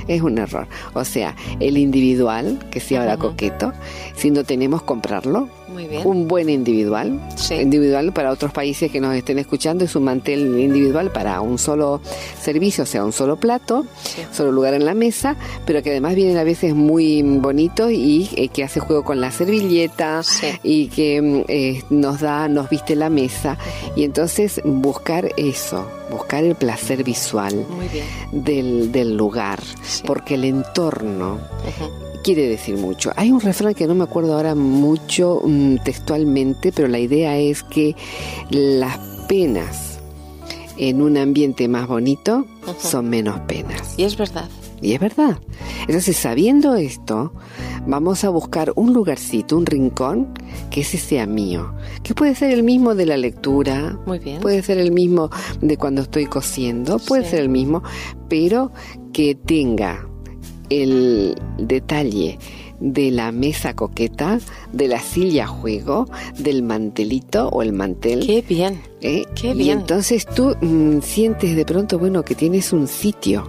Es 0.08 0.22
un 0.22 0.38
error. 0.38 0.66
O 0.94 1.04
sea, 1.04 1.36
el 1.60 1.78
individual, 1.78 2.58
que 2.70 2.80
sea 2.80 3.00
ahora 3.00 3.16
coqueto, 3.16 3.72
si 4.16 4.30
no 4.30 4.44
tenemos 4.44 4.82
comprarlo, 4.82 5.48
un 6.04 6.28
buen 6.28 6.48
individual. 6.48 7.20
Individual 7.50 8.12
para 8.12 8.30
otros 8.30 8.52
países 8.52 8.90
que 8.90 9.00
nos 9.00 9.14
estén 9.14 9.38
escuchando 9.38 9.84
es 9.84 9.94
un 9.96 10.04
mantel 10.04 10.58
individual 10.58 11.10
para 11.10 11.40
un 11.40 11.58
solo 11.58 12.00
servicio, 12.40 12.84
o 12.84 12.86
sea, 12.86 13.04
un 13.04 13.12
solo 13.12 13.36
plato, 13.36 13.86
solo 14.32 14.52
lugar 14.52 14.74
en 14.74 14.84
la 14.84 14.94
mesa, 14.94 15.36
pero 15.66 15.82
que 15.82 15.90
además 15.90 16.14
viene 16.14 16.38
a 16.38 16.44
veces 16.44 16.74
muy 16.74 17.22
bonito 17.22 17.90
y 17.90 18.28
eh, 18.36 18.48
que 18.48 18.64
hace 18.64 18.80
juego 18.80 19.04
con 19.04 19.20
la 19.20 19.30
servilleta 19.30 20.22
y 20.62 20.88
que 20.88 21.20
mm, 21.20 21.44
eh, 21.48 21.82
nos 21.90 22.20
da, 22.20 22.48
nos 22.48 22.68
viste 22.68 22.96
la 22.96 23.10
mesa. 23.10 23.56
Y 23.96 24.04
entonces 24.04 24.60
buscar 24.64 25.32
eso, 25.36 25.86
buscar 26.10 26.44
el 26.44 26.54
placer 26.54 27.04
visual 27.04 27.66
Del, 28.32 28.92
del, 28.92 29.16
lugar, 29.16 29.60
porque 30.06 30.34
el 30.34 30.44
entorno 30.44 31.38
quiere 32.22 32.48
decir 32.48 32.76
mucho. 32.76 33.12
Hay 33.16 33.30
un 33.30 33.40
refrán 33.40 33.74
que 33.74 33.86
no 33.86 33.94
me 33.94 34.04
acuerdo 34.04 34.34
ahora 34.34 34.54
mucho 34.54 35.40
mm, 35.44 35.76
textualmente, 35.84 36.72
pero 36.72 36.88
la 36.88 36.98
idea 36.98 37.36
es 37.38 37.62
que 37.62 37.96
las 38.50 38.98
penas 39.28 39.98
en 40.76 41.02
un 41.02 41.16
ambiente 41.16 41.68
más 41.68 41.88
bonito 41.88 42.46
son 42.78 43.08
menos 43.10 43.40
penas. 43.40 43.94
Y 43.96 44.04
es 44.04 44.16
verdad. 44.16 44.48
Y 44.80 44.92
es 44.92 45.00
verdad. 45.00 45.38
Entonces, 45.82 46.16
sabiendo 46.16 46.76
esto, 46.76 47.32
vamos 47.86 48.22
a 48.22 48.28
buscar 48.28 48.72
un 48.76 48.92
lugarcito, 48.92 49.56
un 49.56 49.66
rincón, 49.66 50.28
que 50.70 50.82
ese 50.82 50.98
sea 50.98 51.26
mío. 51.26 51.74
Que 52.04 52.14
puede 52.14 52.36
ser 52.36 52.52
el 52.52 52.62
mismo 52.62 52.94
de 52.94 53.06
la 53.06 53.16
lectura. 53.16 53.98
Muy 54.06 54.20
bien. 54.20 54.40
Puede 54.40 54.62
ser 54.62 54.78
el 54.78 54.92
mismo 54.92 55.30
de 55.60 55.76
cuando 55.76 56.02
estoy 56.02 56.26
cosiendo. 56.26 56.98
Puede 57.00 57.24
ser 57.24 57.40
el 57.40 57.48
mismo, 57.48 57.82
pero 58.28 58.70
que 59.12 59.34
tenga 59.34 60.08
el 60.70 61.34
detalle 61.58 62.38
de 62.80 63.10
la 63.10 63.32
mesa 63.32 63.74
coqueta, 63.74 64.38
de 64.72 64.88
la 64.88 65.00
silla 65.00 65.46
juego, 65.46 66.06
del 66.38 66.62
mantelito 66.62 67.48
o 67.48 67.62
el 67.62 67.72
mantel. 67.72 68.24
Qué 68.24 68.42
bien. 68.42 68.80
¿Eh? 69.00 69.24
Qué 69.34 69.48
Y 69.50 69.54
bien. 69.54 69.80
entonces 69.80 70.26
tú 70.26 70.56
mm, 70.60 71.00
sientes 71.02 71.54
de 71.56 71.64
pronto, 71.64 71.98
bueno, 71.98 72.24
que 72.24 72.34
tienes 72.34 72.72
un 72.72 72.88
sitio 72.88 73.48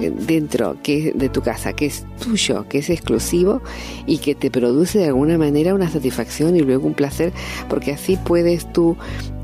eh, 0.00 0.12
dentro 0.14 0.76
que 0.82 1.08
es 1.08 1.18
de 1.18 1.28
tu 1.28 1.40
casa, 1.40 1.72
que 1.72 1.86
es 1.86 2.04
tuyo, 2.22 2.66
que 2.68 2.78
es 2.78 2.90
exclusivo 2.90 3.62
y 4.06 4.18
que 4.18 4.34
te 4.34 4.50
produce 4.50 4.98
de 4.98 5.06
alguna 5.06 5.38
manera 5.38 5.74
una 5.74 5.90
satisfacción 5.90 6.56
y 6.56 6.60
luego 6.60 6.86
un 6.86 6.94
placer, 6.94 7.32
porque 7.68 7.92
así 7.92 8.16
puedes 8.16 8.70
tú 8.72 8.96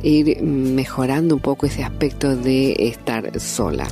ir 0.03 0.41
mejorando 0.43 1.35
un 1.35 1.41
poco 1.41 1.67
ese 1.67 1.83
aspecto 1.83 2.37
de 2.37 2.73
estar 2.79 3.41
sola. 3.41 3.89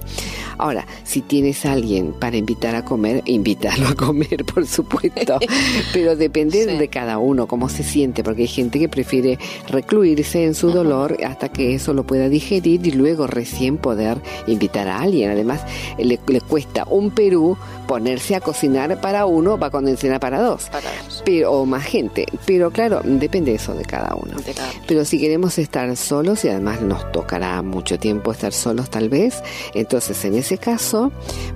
Ahora, 0.58 0.86
si 1.04 1.20
tienes 1.20 1.66
a 1.66 1.72
alguien 1.72 2.12
para 2.12 2.36
invitar 2.38 2.74
a 2.76 2.84
comer, 2.84 3.22
invitarlo 3.26 3.88
a 3.88 3.94
comer, 3.94 4.44
por 4.54 4.66
supuesto, 4.66 5.38
pero 5.92 6.16
depende 6.16 6.64
Sí. 6.64 6.76
de 6.78 6.88
cada 6.88 7.18
uno, 7.18 7.46
cómo 7.46 7.68
se 7.68 7.82
siente, 7.82 8.22
porque 8.24 8.42
hay 8.42 8.48
gente 8.48 8.78
que 8.78 8.88
prefiere 8.88 9.38
recluirse 9.68 10.44
en 10.44 10.54
su 10.54 10.70
dolor 10.70 11.16
hasta 11.24 11.45
que 11.48 11.74
eso 11.74 11.92
lo 11.94 12.04
pueda 12.04 12.28
digerir 12.28 12.86
y 12.86 12.92
luego 12.92 13.26
recién 13.26 13.76
poder 13.78 14.18
invitar 14.46 14.88
a 14.88 15.00
alguien. 15.00 15.30
Además, 15.30 15.60
le, 15.98 16.18
le 16.26 16.40
cuesta 16.40 16.84
un 16.88 17.10
Perú 17.10 17.56
ponerse 17.86 18.34
a 18.34 18.40
cocinar 18.40 19.00
para 19.00 19.26
uno, 19.26 19.58
va 19.58 19.70
cuando 19.70 19.96
cena 19.96 20.18
para 20.20 20.40
dos, 20.40 20.64
Para 20.70 20.88
dos. 21.04 21.22
pero, 21.24 21.52
o 21.52 21.66
más 21.66 21.84
gente. 21.84 22.26
Pero 22.46 22.70
claro, 22.70 23.00
depende 23.04 23.54
eso 23.54 23.74
de 23.74 23.84
cada 23.84 24.14
uno. 24.14 24.36
De 24.38 24.52
cada- 24.52 24.68
Pero 24.86 25.04
si 25.04 25.18
queremos 25.20 25.58
estar 25.58 25.96
solos, 25.96 26.44
y 26.44 26.48
además 26.48 26.80
nos 26.82 27.10
tocará 27.12 27.62
mucho 27.62 27.98
tiempo 27.98 28.32
estar 28.32 28.52
solos 28.52 28.90
tal 28.90 29.08
vez, 29.08 29.42
entonces 29.74 30.24
en 30.24 30.34
ese 30.34 30.58
caso, 30.58 31.12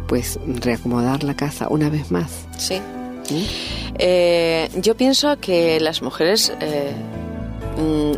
pues 0.07 0.38
reacomodar 0.46 1.24
la 1.24 1.35
casa 1.35 1.68
una 1.68 1.88
vez 1.90 2.11
más. 2.11 2.31
Sí. 2.57 2.81
¿sí? 3.24 3.46
Eh, 3.98 4.68
yo 4.76 4.96
pienso 4.96 5.38
que 5.40 5.79
las 5.81 6.03
mujeres 6.03 6.53
eh, 6.61 6.92
mm, 6.92 7.30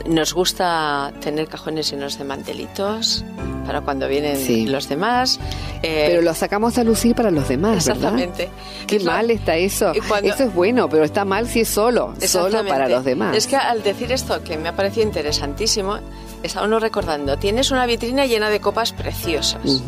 nos 0.06 0.34
gusta 0.34 1.12
tener 1.20 1.48
cajones 1.48 1.90
llenos 1.90 2.18
de 2.18 2.24
mantelitos 2.24 3.24
para 3.66 3.80
cuando 3.80 4.08
vienen 4.08 4.36
Sí. 4.36 4.66
los 4.66 4.88
demás. 4.88 5.38
Eh, 5.84 6.06
Pero 6.08 6.22
lo 6.22 6.34
sacamos 6.34 6.78
a 6.78 6.84
lucir 6.84 7.14
para 7.14 7.30
los 7.30 7.48
demás, 7.48 7.86
¿verdad? 7.86 7.96
exactamente. 8.18 8.50
Qué 8.88 8.96
Es 8.96 9.04
mal 9.04 9.30
está 9.30 9.56
eso. 9.56 9.92
Cuando- 10.08 10.32
Eso 10.34 10.44
es 10.44 10.54
bueno, 10.54 10.88
pero 10.88 11.04
está 11.04 11.24
mal 11.24 11.46
si 11.48 11.60
es 11.60 11.68
solo, 11.68 12.14
solo 12.26 12.64
para 12.66 12.88
los 12.88 13.04
demás. 13.04 13.36
Es 13.36 13.46
que 13.46 13.56
al 13.56 13.82
decir 13.82 14.10
esto, 14.10 14.42
que 14.42 14.56
me 14.58 14.68
ha 14.68 14.74
parecido 14.76 15.06
interesantísimo, 15.06 15.98
está 16.42 16.62
uno 16.64 16.80
recordando, 16.80 17.36
tienes 17.38 17.70
una 17.70 17.86
vitrina 17.86 18.26
llena 18.26 18.50
de 18.50 18.58
copas 18.60 18.92
preciosas, 18.92 19.82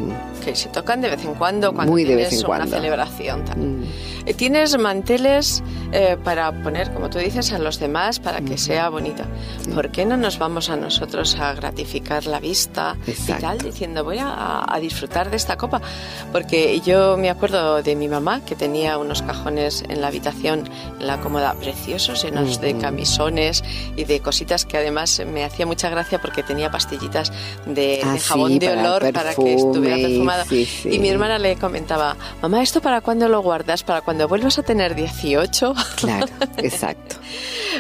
que 0.45 0.55
se 0.55 0.69
tocan 0.69 1.01
de 1.01 1.11
vez 1.11 1.25
en 1.25 1.35
cuando, 1.35 1.73
cuando 1.73 1.91
Muy 1.93 2.05
de 2.05 2.15
vez 2.15 2.29
tienes 2.29 2.45
en 2.45 2.51
una 2.51 2.57
cuando. 2.59 2.77
celebración. 2.77 3.45
tal. 3.45 3.59
Mm. 3.59 3.85
Tienes 4.37 4.77
manteles 4.79 5.63
eh, 5.93 6.17
para 6.25 6.51
poner, 6.63 6.93
como 6.93 7.11
tú 7.11 7.19
dices, 7.19 7.53
a 7.53 7.59
los 7.59 7.79
demás 7.79 8.19
para 8.19 8.41
que 8.41 8.57
sea 8.59 8.89
bonito. 8.89 9.23
¿Por 9.75 9.91
qué 9.91 10.05
no 10.07 10.17
nos 10.17 10.39
vamos 10.39 10.71
a 10.71 10.77
nosotros 10.77 11.37
a 11.39 11.53
gratificar 11.55 12.27
la 12.27 12.41
vista 12.41 12.97
y 13.07 13.11
Exacto. 13.11 13.43
tal, 13.43 13.59
diciendo 13.59 14.03
voy 14.05 14.19
a, 14.19 14.65
a 14.67 14.81
disfrutar 14.81 15.31
de 15.31 15.37
esta 15.37 15.57
copa? 15.57 15.81
Porque 16.33 16.81
yo 16.81 17.17
me 17.17 17.31
acuerdo 17.31 17.83
de 17.83 17.95
mi 17.97 18.09
mamá 18.09 18.41
que 18.45 18.55
tenía 18.57 18.99
unos 18.99 19.23
cajones 19.23 19.85
en 19.89 20.01
la 20.01 20.09
habitación, 20.09 20.69
en 21.01 21.07
la 21.07 21.21
cómoda, 21.21 21.55
preciosos, 21.55 22.23
llenos 22.25 22.61
de 22.61 22.73
Ujú. 22.73 22.81
camisones 22.81 23.63
y 23.97 24.05
de 24.05 24.21
cositas 24.21 24.65
que 24.65 24.79
además 24.79 25.23
me 25.33 25.45
hacía 25.45 25.67
mucha 25.67 25.89
gracia 25.91 26.19
porque 26.21 26.43
tenía 26.43 26.71
pastillitas 26.71 27.31
de, 27.67 28.01
Ah, 28.05 28.15
de 28.15 28.21
jabón 28.21 28.53
sí, 28.53 28.59
de 28.59 28.69
para 28.69 28.81
olor 28.81 29.01
para, 29.13 29.13
que 29.13 29.43
perfume, 29.43 29.55
estuviera 29.55 29.97
perfumado. 29.97 30.45
sí, 30.49 30.65
sí. 30.65 30.89
Y 30.95 30.99
mi 30.99 31.09
hermana 31.09 31.39
le 31.39 31.57
comentaba, 31.57 32.17
mamá, 32.43 32.63
¿esto 32.63 32.81
para 32.81 33.01
cuándo 33.01 33.29
lo 33.29 33.41
guardas? 33.43 33.83
¿Para 33.85 34.01
cuando 34.15 34.29
vuelvas 34.29 34.61
a 34.61 34.63
tener 34.63 34.95
18? 34.95 35.75
Claro, 35.97 36.27
exacto. 36.59 37.17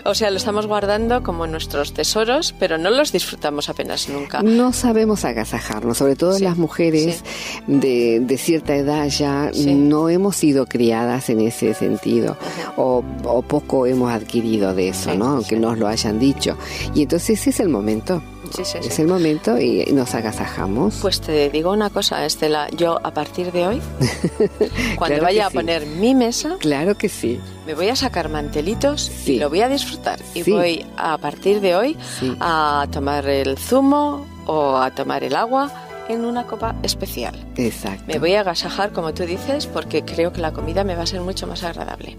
o 0.04 0.16
sea, 0.16 0.32
lo 0.32 0.38
estamos 0.38 0.66
guardando 0.66 1.22
como 1.22 1.46
nuestros 1.46 1.94
tesoros, 1.94 2.52
pero 2.58 2.76
no 2.76 2.90
los 2.90 3.12
disfrutamos 3.12 3.68
apenas 3.68 4.08
nunca. 4.08 4.42
No 4.42 4.72
sabemos 4.72 5.24
agasajarnos, 5.24 5.96
sobre 5.96 6.16
todo 6.16 6.32
Sí, 6.32 6.42
las 6.42 6.56
mujeres 6.56 7.22
de, 7.68 8.18
de 8.18 8.36
cierta 8.38 8.74
edad 8.74 9.06
ya 9.06 9.50
Sí. 9.52 9.74
no 9.76 10.08
hemos 10.08 10.34
sido 10.34 10.66
criadas 10.66 11.30
en 11.30 11.40
ese 11.40 11.72
sentido 11.72 12.36
o, 12.76 13.04
o 13.22 13.42
poco 13.42 13.86
hemos 13.86 14.10
adquirido 14.12 14.74
de 14.74 14.88
eso, 14.88 15.14
¿no? 15.14 15.26
Aunque 15.36 15.56
nos 15.56 15.78
lo 15.78 15.86
hayan 15.86 16.18
dicho. 16.18 16.58
Y 16.96 17.02
entonces 17.02 17.46
es 17.46 17.60
el 17.60 17.68
momento, 17.68 18.24
Sí, 18.54 18.64
sí, 18.64 18.78
sí. 18.80 18.88
es 18.88 18.98
el 18.98 19.08
momento 19.08 19.58
y 19.58 19.84
nos 19.92 20.14
agasajamos. 20.14 20.98
Pues 21.00 21.20
te 21.20 21.50
digo 21.50 21.72
una 21.72 21.90
cosa, 21.90 22.24
Estela, 22.24 22.68
yo 22.70 23.00
a 23.02 23.12
partir 23.12 23.52
de 23.52 23.66
hoy, 23.66 23.82
cuando 24.96 25.16
Claro 25.16 25.22
vaya 25.22 25.46
a 25.46 25.50
poner 25.50 25.86
mi 25.86 26.14
mesa, 26.14 26.56
claro 26.60 26.94
que 26.96 27.08
sí, 27.08 27.40
me 27.66 27.74
voy 27.74 27.88
a 27.88 27.96
sacar 27.96 28.28
mantelitos 28.28 29.10
y 29.26 29.38
lo 29.38 29.48
voy 29.48 29.62
a 29.62 29.68
disfrutar. 29.68 30.20
Y 30.34 30.42
voy 30.48 30.84
a 30.96 31.18
partir 31.18 31.60
de 31.60 31.76
hoy 31.76 31.96
a 32.40 32.86
tomar 32.90 33.26
el 33.28 33.58
zumo 33.58 34.26
o 34.46 34.76
a 34.76 34.90
tomar 34.90 35.24
el 35.24 35.34
agua 35.34 35.72
en 36.08 36.24
una 36.24 36.46
copa 36.46 36.74
especial. 36.82 37.34
Exacto. 37.56 38.04
Me 38.06 38.18
voy 38.18 38.34
a 38.34 38.40
agasajar, 38.40 38.92
como 38.92 39.14
tú 39.14 39.24
dices, 39.24 39.66
porque 39.66 40.04
creo 40.04 40.32
que 40.32 40.40
la 40.40 40.52
comida 40.52 40.84
me 40.84 40.94
va 40.94 41.02
a 41.02 41.06
ser 41.06 41.20
mucho 41.20 41.46
más 41.46 41.64
agradable. 41.64 42.16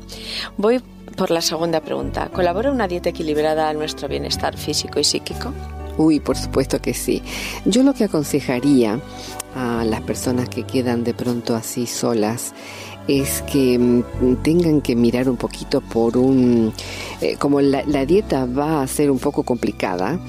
Voy 0.57 0.81
por 1.15 1.31
la 1.31 1.41
segunda 1.41 1.81
pregunta. 1.81 2.29
¿Colabora 2.33 2.71
una 2.71 2.87
dieta 2.87 3.09
equilibrada 3.09 3.69
a 3.69 3.73
nuestro 3.73 4.07
bienestar 4.07 4.57
físico 4.57 4.99
y 4.99 5.03
psíquico? 5.03 5.53
Uy, 5.97 6.19
por 6.19 6.37
supuesto 6.37 6.81
que 6.81 6.93
sí. 6.93 7.21
Yo 7.65 7.83
lo 7.83 7.93
que 7.93 8.05
aconsejaría 8.05 8.99
a 9.55 9.85
las 9.85 10.01
personas 10.01 10.49
que 10.49 10.63
quedan 10.63 11.03
de 11.03 11.13
pronto 11.13 11.55
así 11.55 11.87
solas 11.87 12.53
es 13.07 13.43
que 13.43 13.77
mm, 13.77 14.35
tengan 14.43 14.81
que 14.81 14.95
mirar 14.95 15.29
un 15.29 15.37
poquito 15.37 15.79
por 15.79 16.17
un... 16.17 16.73
eh, 17.21 17.35
como 17.37 17.61
la, 17.61 17.83
la 17.85 18.05
dieta 18.05 18.45
va 18.45 18.81
a 18.81 18.87
ser 18.87 19.11
un 19.11 19.19
poco 19.19 19.43
complicada 19.43 20.19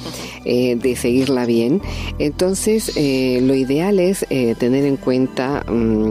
eh, 0.44 0.76
de 0.76 0.94
seguirla 0.94 1.46
bien, 1.46 1.80
entonces 2.18 2.92
eh, 2.96 3.40
lo 3.42 3.54
ideal 3.54 3.98
es 3.98 4.26
tener 4.58 4.84
en 4.84 4.96
cuenta 4.96 5.64
mm, 5.68 6.10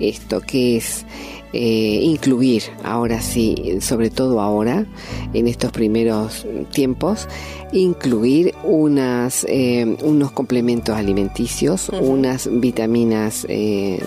esto 0.00 0.40
que 0.40 0.78
es... 0.78 1.04
eh, 1.52 2.00
incluir 2.02 2.62
ahora 2.84 3.20
sí, 3.22 3.78
sobre 3.80 4.10
todo 4.10 4.40
ahora, 4.40 4.86
en 5.32 5.48
estos 5.48 5.72
primeros 5.72 6.46
tiempos, 6.72 7.28
incluir 7.72 8.54
unas, 8.64 9.44
eh, 9.48 9.96
unos 10.02 10.32
complementos 10.32 10.96
alimenticios, 10.96 11.88
unas 12.00 12.48
vitaminas 12.52 13.46
eh, 13.48 13.98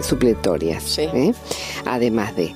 supletorias, 0.00 0.82
Sí. 0.84 1.02
¿eh? 1.02 1.32
además 1.84 2.34
de, 2.36 2.52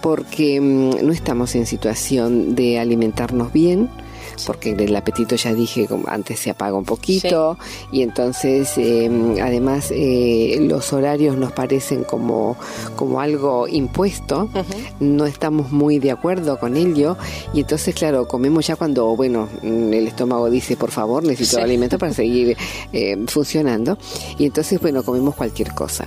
porque 0.00 0.60
mm, 0.60 1.06
no 1.06 1.12
estamos 1.12 1.54
en 1.54 1.66
situación 1.66 2.54
de 2.54 2.78
alimentarnos 2.78 3.52
bien, 3.52 3.88
porque 4.44 4.70
el 4.72 4.94
apetito 4.94 5.36
ya 5.36 5.54
dije 5.54 5.86
como 5.86 6.08
antes 6.08 6.38
se 6.40 6.50
apaga 6.50 6.74
un 6.76 6.84
poquito 6.84 7.58
y 7.92 8.02
entonces 8.02 8.72
eh, 8.76 9.10
además 9.42 9.90
eh, 9.92 10.58
los 10.60 10.92
horarios 10.92 11.36
nos 11.36 11.52
parecen 11.52 12.04
como, 12.04 12.56
como 12.96 13.20
algo 13.20 13.68
impuesto. 13.68 14.48
No 15.00 15.26
estamos 15.26 15.72
muy 15.72 15.98
de 15.98 16.10
acuerdo 16.10 16.58
con 16.58 16.76
ello 16.76 17.16
y 17.54 17.60
entonces 17.60 17.94
claro 17.94 18.26
comemos 18.28 18.66
ya 18.66 18.76
cuando 18.76 19.14
bueno 19.16 19.48
mm, 19.62 19.92
el 19.92 20.06
estómago 20.08 20.50
dice 20.50 20.76
por 20.76 20.90
favor 20.90 21.22
necesito 21.22 21.56
Sí. 21.58 21.62
alimento 21.62 21.98
para 21.98 22.12
seguir 22.12 22.56
eh, 22.92 23.16
funcionando 23.28 23.96
y 24.38 24.46
entonces 24.46 24.80
bueno 24.80 25.02
comemos 25.04 25.34
cualquier 25.34 25.72
cosa. 25.74 26.06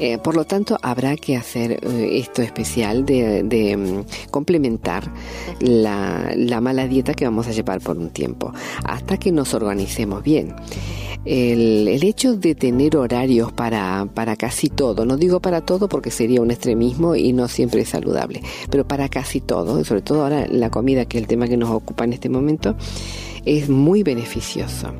Eh, 0.00 0.18
por 0.18 0.34
lo 0.34 0.44
tanto 0.44 0.76
habrá 0.82 1.16
que 1.16 1.36
hacer 1.36 1.72
eh, 1.82 2.18
esto 2.18 2.42
especial 2.42 3.06
de, 3.06 3.44
de, 3.44 3.76
mm, 3.76 4.04
complementar 4.30 5.04
la, 5.60 6.32
la 6.36 6.60
mala 6.60 6.88
dieta 6.88 7.14
que 7.14 7.24
vamos 7.24 7.46
a 7.46 7.52
llevar 7.54 7.80
por 7.80 7.96
un 7.96 8.10
tiempo 8.10 8.52
hasta 8.84 9.16
que 9.16 9.32
nos 9.32 9.54
organicemos 9.54 10.22
bien. 10.22 10.54
El, 11.24 11.88
el 11.88 12.04
hecho 12.04 12.36
de 12.36 12.54
tener 12.54 12.98
horarios 12.98 13.50
para, 13.50 14.06
para 14.12 14.36
casi 14.36 14.68
todo, 14.68 15.06
no 15.06 15.16
digo 15.16 15.40
para 15.40 15.62
todo 15.62 15.88
porque 15.88 16.10
sería 16.10 16.42
un 16.42 16.50
extremismo 16.50 17.16
y 17.16 17.32
no 17.32 17.48
siempre 17.48 17.80
es 17.80 17.88
saludable, 17.88 18.42
pero 18.70 18.86
para 18.86 19.08
casi 19.08 19.40
todo, 19.40 19.82
sobre 19.84 20.02
todo 20.02 20.22
ahora 20.22 20.46
la 20.46 20.68
comida, 20.68 21.06
que 21.06 21.16
es 21.16 21.22
el 21.22 21.28
tema 21.28 21.48
que 21.48 21.56
nos 21.56 21.70
ocupa 21.70 22.04
en 22.04 22.12
este 22.12 22.28
momento, 22.28 22.76
es 23.44 23.68
muy 23.68 24.02
beneficioso, 24.02 24.92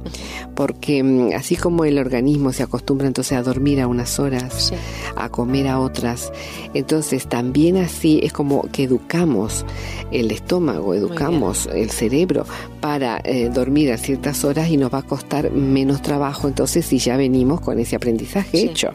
porque 0.55 1.03
mm, 1.03 1.33
así 1.35 1.57
como 1.57 1.85
el 1.85 1.99
organismo 1.99 2.53
se 2.53 2.63
acostumbra 2.63 3.07
entonces 3.07 3.37
a 3.37 3.43
dormir 3.43 3.81
a 3.81 3.87
unas 3.87 4.19
horas, 4.19 4.73
a 5.17 5.29
comer 5.29 5.69
a 5.69 5.81
otras, 5.81 6.33
entonces 6.75 7.27
también 7.29 7.77
así 7.77 8.21
es 8.23 8.33
como 8.33 8.63
que 8.73 8.85
educamos 8.85 9.65
el 10.11 10.31
estómago, 10.31 10.95
educamos 10.95 11.69
el 11.73 11.91
cerebro 11.91 12.47
para 12.81 13.21
eh, 13.25 13.51
dormir 13.53 13.93
a 13.93 13.99
ciertas 13.99 14.45
horas 14.45 14.69
y 14.69 14.77
nos 14.77 14.93
va 14.93 14.99
a 14.99 15.03
costar 15.03 15.51
menos 15.51 16.03
trabajo 16.03 16.49
entonces 16.49 16.85
si 16.87 16.99
ya 16.99 17.17
venimos 17.17 17.61
con 17.61 17.79
ese 17.79 17.97
aprendizaje 17.97 18.63
hecho. 18.63 18.91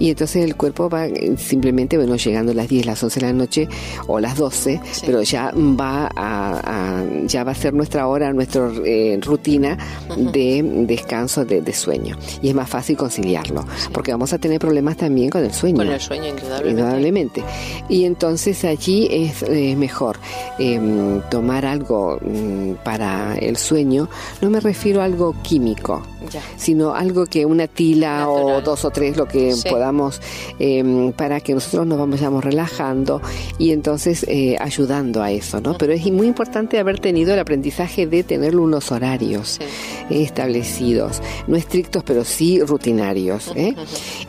Y 0.00 0.08
entonces 0.08 0.44
el 0.44 0.56
cuerpo 0.56 0.88
va 0.88 1.06
eh, 1.06 1.34
simplemente, 1.36 1.98
bueno, 1.98 2.16
llegando 2.16 2.52
a 2.52 2.54
las 2.54 2.68
10, 2.68 2.86
las 2.86 3.02
11 3.02 3.20
de 3.20 3.26
la 3.26 3.32
noche 3.34 3.68
o 4.06 4.18
las 4.18 4.36
12, 4.36 4.80
pero 5.04 5.22
ya 5.22 5.52
va 5.54 6.10
a, 6.16 7.04
ya 7.26 7.44
va 7.44 7.52
a 7.52 7.54
ser 7.54 7.74
nuestra 7.74 8.06
hora, 8.06 8.32
nuestra 8.68 8.82
eh, 8.86 9.18
rutina 9.22 9.78
de 10.16 10.62
descanso, 10.86 11.44
de, 11.44 11.72
sueño. 11.72 12.16
Y 12.42 12.48
es 12.48 12.54
más 12.54 12.68
fácil 12.68 12.96
conciliarlo, 12.96 13.64
porque 13.92 14.12
vamos 14.12 14.32
a 14.32 14.38
tener 14.38 14.58
problemas 14.58 14.96
también 14.96 15.30
con 15.30 15.44
el 15.44 15.52
sueño. 15.52 15.78
Con 15.78 15.88
el 15.88 16.00
sueño, 16.00 16.28
indudablemente. 16.28 16.70
indudablemente. 16.70 17.44
Y 17.88 18.04
entonces 18.04 18.64
allí 18.64 19.08
es 19.10 19.48
mejor 19.76 20.18
em, 20.58 21.20
tomar 21.30 21.64
algo 21.64 22.18
mm, 22.20 22.74
para 22.84 23.36
el 23.38 23.56
sueño. 23.56 24.08
No 24.40 24.50
me 24.50 24.60
refiero 24.60 25.00
a 25.00 25.04
algo 25.04 25.34
químico, 25.42 26.02
sino 26.56 26.94
algo 26.94 27.26
que 27.26 27.46
una 27.46 27.66
tila 27.66 28.28
o 28.28 28.60
dos 28.60 28.84
o 28.84 28.90
tres, 28.90 29.16
lo 29.16 29.26
que 29.26 29.54
podamos, 29.68 30.20
em, 30.58 31.12
para 31.12 31.40
que 31.40 31.54
nosotros 31.54 31.86
nos 31.86 32.08
vayamos 32.08 32.44
relajando 32.44 33.20
y 33.58 33.72
entonces 33.72 34.24
eh, 34.28 34.56
ayudando 34.60 35.22
a 35.22 35.30
eso, 35.30 35.60
¿no? 35.60 35.76
Pero 35.78 35.92
es 35.92 36.10
muy 36.12 36.26
importante 36.26 36.78
haber 36.78 36.98
tenido 36.98 37.32
el 37.34 37.38
aprendizaje 37.40 38.06
de 38.06 38.22
tener 38.22 38.49
unos 38.58 38.90
horarios 38.90 39.58
establecidos, 40.08 41.22
no 41.46 41.56
estrictos, 41.56 42.02
pero 42.04 42.24
sí 42.24 42.60
rutinarios. 42.60 43.52
¿eh? 43.54 43.74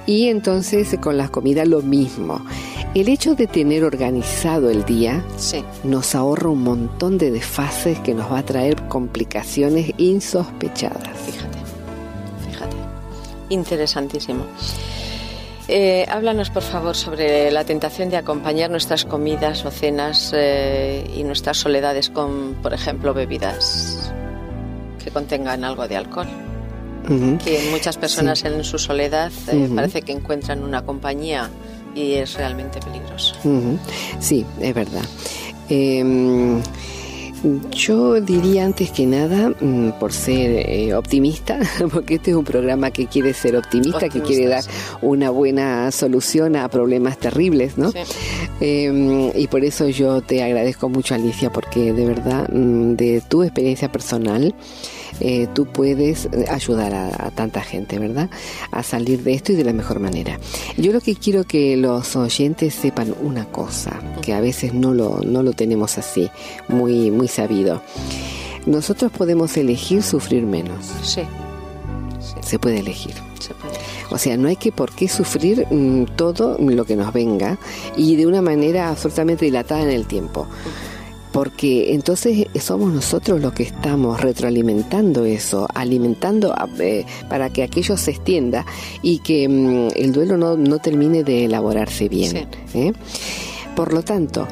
Y 0.06 0.28
entonces 0.28 0.96
con 1.02 1.18
las 1.18 1.30
comidas 1.30 1.68
lo 1.68 1.82
mismo. 1.82 2.46
El 2.94 3.08
hecho 3.08 3.36
de 3.36 3.48
tener 3.48 3.86
organizado 3.86 4.70
el 4.70 4.84
día 4.84 5.24
nos 5.86 6.14
ahorra 6.14 6.50
un 6.50 6.64
montón 6.64 7.18
de 7.18 7.32
desfases 7.32 7.98
que 8.00 8.14
nos 8.14 8.30
va 8.30 8.40
a 8.40 8.46
traer 8.46 8.88
complicaciones 8.90 9.94
insospechadas. 9.98 11.18
Fíjate, 11.26 11.58
fíjate. 12.50 12.76
Interesantísimo. 13.50 14.44
Eh, 15.74 16.06
háblanos, 16.10 16.50
por 16.50 16.64
favor, 16.64 16.98
sobre 16.98 17.50
la 17.50 17.64
tentación 17.64 18.10
de 18.10 18.18
acompañar 18.18 18.70
nuestras 18.70 19.06
comidas 19.06 19.64
o 19.64 19.72
cenas 19.72 20.34
eh, 20.36 21.10
y 21.16 21.24
nuestras 21.24 21.60
soledades 21.60 22.10
con, 22.10 22.56
por 22.62 22.74
ejemplo, 22.74 23.14
bebidas 23.14 24.12
que 25.02 25.12
contengan 25.12 25.64
algo 25.64 25.88
de 25.88 25.96
alcohol. 25.96 26.28
Que 27.08 27.70
muchas 27.72 27.98
personas 27.98 28.44
en 28.44 28.64
su 28.66 28.78
soledad 28.78 29.32
eh, 29.48 29.70
parece 29.74 30.02
que 30.02 30.12
encuentran 30.12 30.62
una 30.62 30.86
compañía 30.86 31.50
y 31.96 32.14
es 32.14 32.34
realmente 32.34 32.82
peligroso. 32.82 33.36
Sí, 34.20 34.46
es 34.60 34.74
verdad. 34.74 35.06
Yo 37.72 38.22
diría 38.22 38.66
antes 38.66 38.92
que 38.92 39.06
nada, 39.08 39.50
mm, 39.50 40.00
por 40.00 40.14
ser 40.14 40.70
eh, 40.70 40.94
optimista, 40.94 41.60
porque 41.92 42.16
este 42.16 42.32
es 42.32 42.38
un 42.38 42.44
programa 42.44 42.92
que 42.92 43.08
quiere 43.08 43.34
ser 43.34 43.56
optimista, 43.56 44.10
que 44.10 44.22
quiere 44.22 44.48
dar 44.48 44.64
una 45.02 45.32
buena 45.32 45.92
solución 45.92 46.56
a 46.56 46.68
problemas 46.70 47.18
terribles, 47.18 47.78
¿no? 47.78 47.92
Em, 48.60 49.32
y 49.36 49.48
por 49.48 49.64
eso 49.64 49.90
yo 49.90 50.22
te 50.22 50.44
agradezco 50.44 50.88
mucho, 50.88 51.16
Alicia, 51.16 51.52
porque 51.52 51.94
de 51.94 52.06
verdad, 52.06 52.48
mm, 52.50 52.94
de 52.94 53.22
tu 53.28 53.42
experiencia 53.42 53.92
personal, 53.92 54.54
eh, 55.22 55.48
tú 55.54 55.66
puedes 55.66 56.28
ayudar 56.50 56.94
a, 56.94 57.32
tanta 57.32 57.62
gente, 57.62 58.00
¿verdad? 58.00 58.30
A 58.72 58.84
salir 58.84 59.24
de 59.24 59.34
esto 59.34 59.52
y 59.52 59.56
de 59.56 59.64
la 59.64 59.74
mejor 59.74 60.00
manera. 60.00 60.40
Yo 60.78 60.92
lo 60.92 61.00
que 61.00 61.16
quiero 61.16 61.44
que 61.44 61.78
los 61.78 62.16
oyentes 62.16 62.74
sepan 62.74 63.14
una 63.22 63.46
cosa, 63.46 64.00
que 64.22 64.34
a 64.34 64.42
veces 64.42 64.74
no 64.74 64.94
lo, 64.94 65.20
no 65.20 65.44
lo 65.44 65.54
tenemos 65.54 65.98
así, 65.98 66.30
muy, 66.68 67.12
muy 67.12 67.28
sabido. 67.28 67.82
Nosotros 68.66 69.12
podemos 69.12 69.56
elegir 69.58 70.04
sufrir 70.04 70.44
menos. 70.44 70.86
Sí. 71.04 71.22
Se 72.42 72.60
puede 72.60 72.80
elegir. 72.80 73.14
O 74.10 74.18
sea, 74.18 74.36
no 74.38 74.50
hay 74.50 74.58
que 74.58 74.72
por 74.72 74.92
qué 74.92 75.08
sufrir 75.08 75.66
mm, 75.72 76.16
todo 76.18 76.58
lo 76.60 76.86
que 76.86 76.96
nos 76.96 77.14
venga 77.14 77.58
y 77.96 78.18
de 78.18 78.28
una 78.28 78.42
manera 78.42 78.90
absolutamente 78.90 79.46
dilatada 79.46 79.84
en 79.84 79.92
el 79.92 80.06
tiempo 80.06 80.48
porque 81.32 81.94
entonces 81.94 82.48
somos 82.60 82.91
nosotros 82.94 83.41
los 83.41 83.54
que 83.54 83.63
estamos 83.63 84.20
retroalimentando 84.20 85.26
eso, 85.26 85.67
alimentando 85.74 86.54
eh, 86.80 87.06
para 87.30 87.50
que 87.50 87.63
aquello 87.63 87.98
se 87.98 88.12
extienda 88.12 88.65
y 89.02 89.20
que 89.20 89.48
mm, 89.48 89.89
el 89.96 90.12
duelo 90.12 90.38
no, 90.38 90.80
termine 90.80 91.24
de 91.24 91.46
elaborarse 91.46 92.10
bien. 92.10 92.48
¿eh? 92.74 92.94
Por 93.76 93.94
lo 93.94 94.04
tanto, 94.04 94.48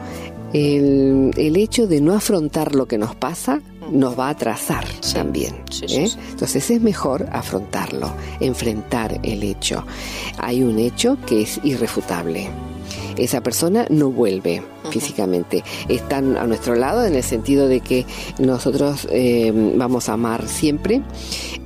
el, 0.54 1.56
hecho 1.58 1.88
de 1.88 2.02
no 2.02 2.14
afrontar 2.14 2.76
lo 2.76 2.88
que 2.88 2.98
nos 2.98 3.16
pasa 3.16 3.62
nos 3.92 4.18
va 4.18 4.28
a 4.28 4.32
atrasar 4.32 4.86
también. 5.14 5.56
¿eh? 5.82 6.10
Entonces 6.30 6.70
es 6.70 6.82
mejor 6.82 7.28
afrontarlo, 7.32 8.14
enfrentar 8.40 9.20
el 9.24 9.44
hecho. 9.44 9.84
Hay 10.38 10.62
un 10.64 10.80
hecho 10.80 11.18
que 11.26 11.42
es 11.42 11.60
irrefutable 11.64 12.50
esa 13.20 13.42
persona 13.42 13.86
no 13.90 14.12
vuelve 14.12 14.64
físicamente. 14.90 15.64
Están 15.88 16.38
a 16.38 16.46
nuestro 16.48 16.76
lado 16.76 17.06
en 17.06 17.16
el 17.16 17.24
sentido 17.24 17.68
de 17.68 17.82
que 17.82 18.06
nosotros 18.40 19.08
eh, 19.12 19.52
vamos 19.76 20.10
a 20.10 20.14
amar 20.14 20.48
siempre 20.48 21.02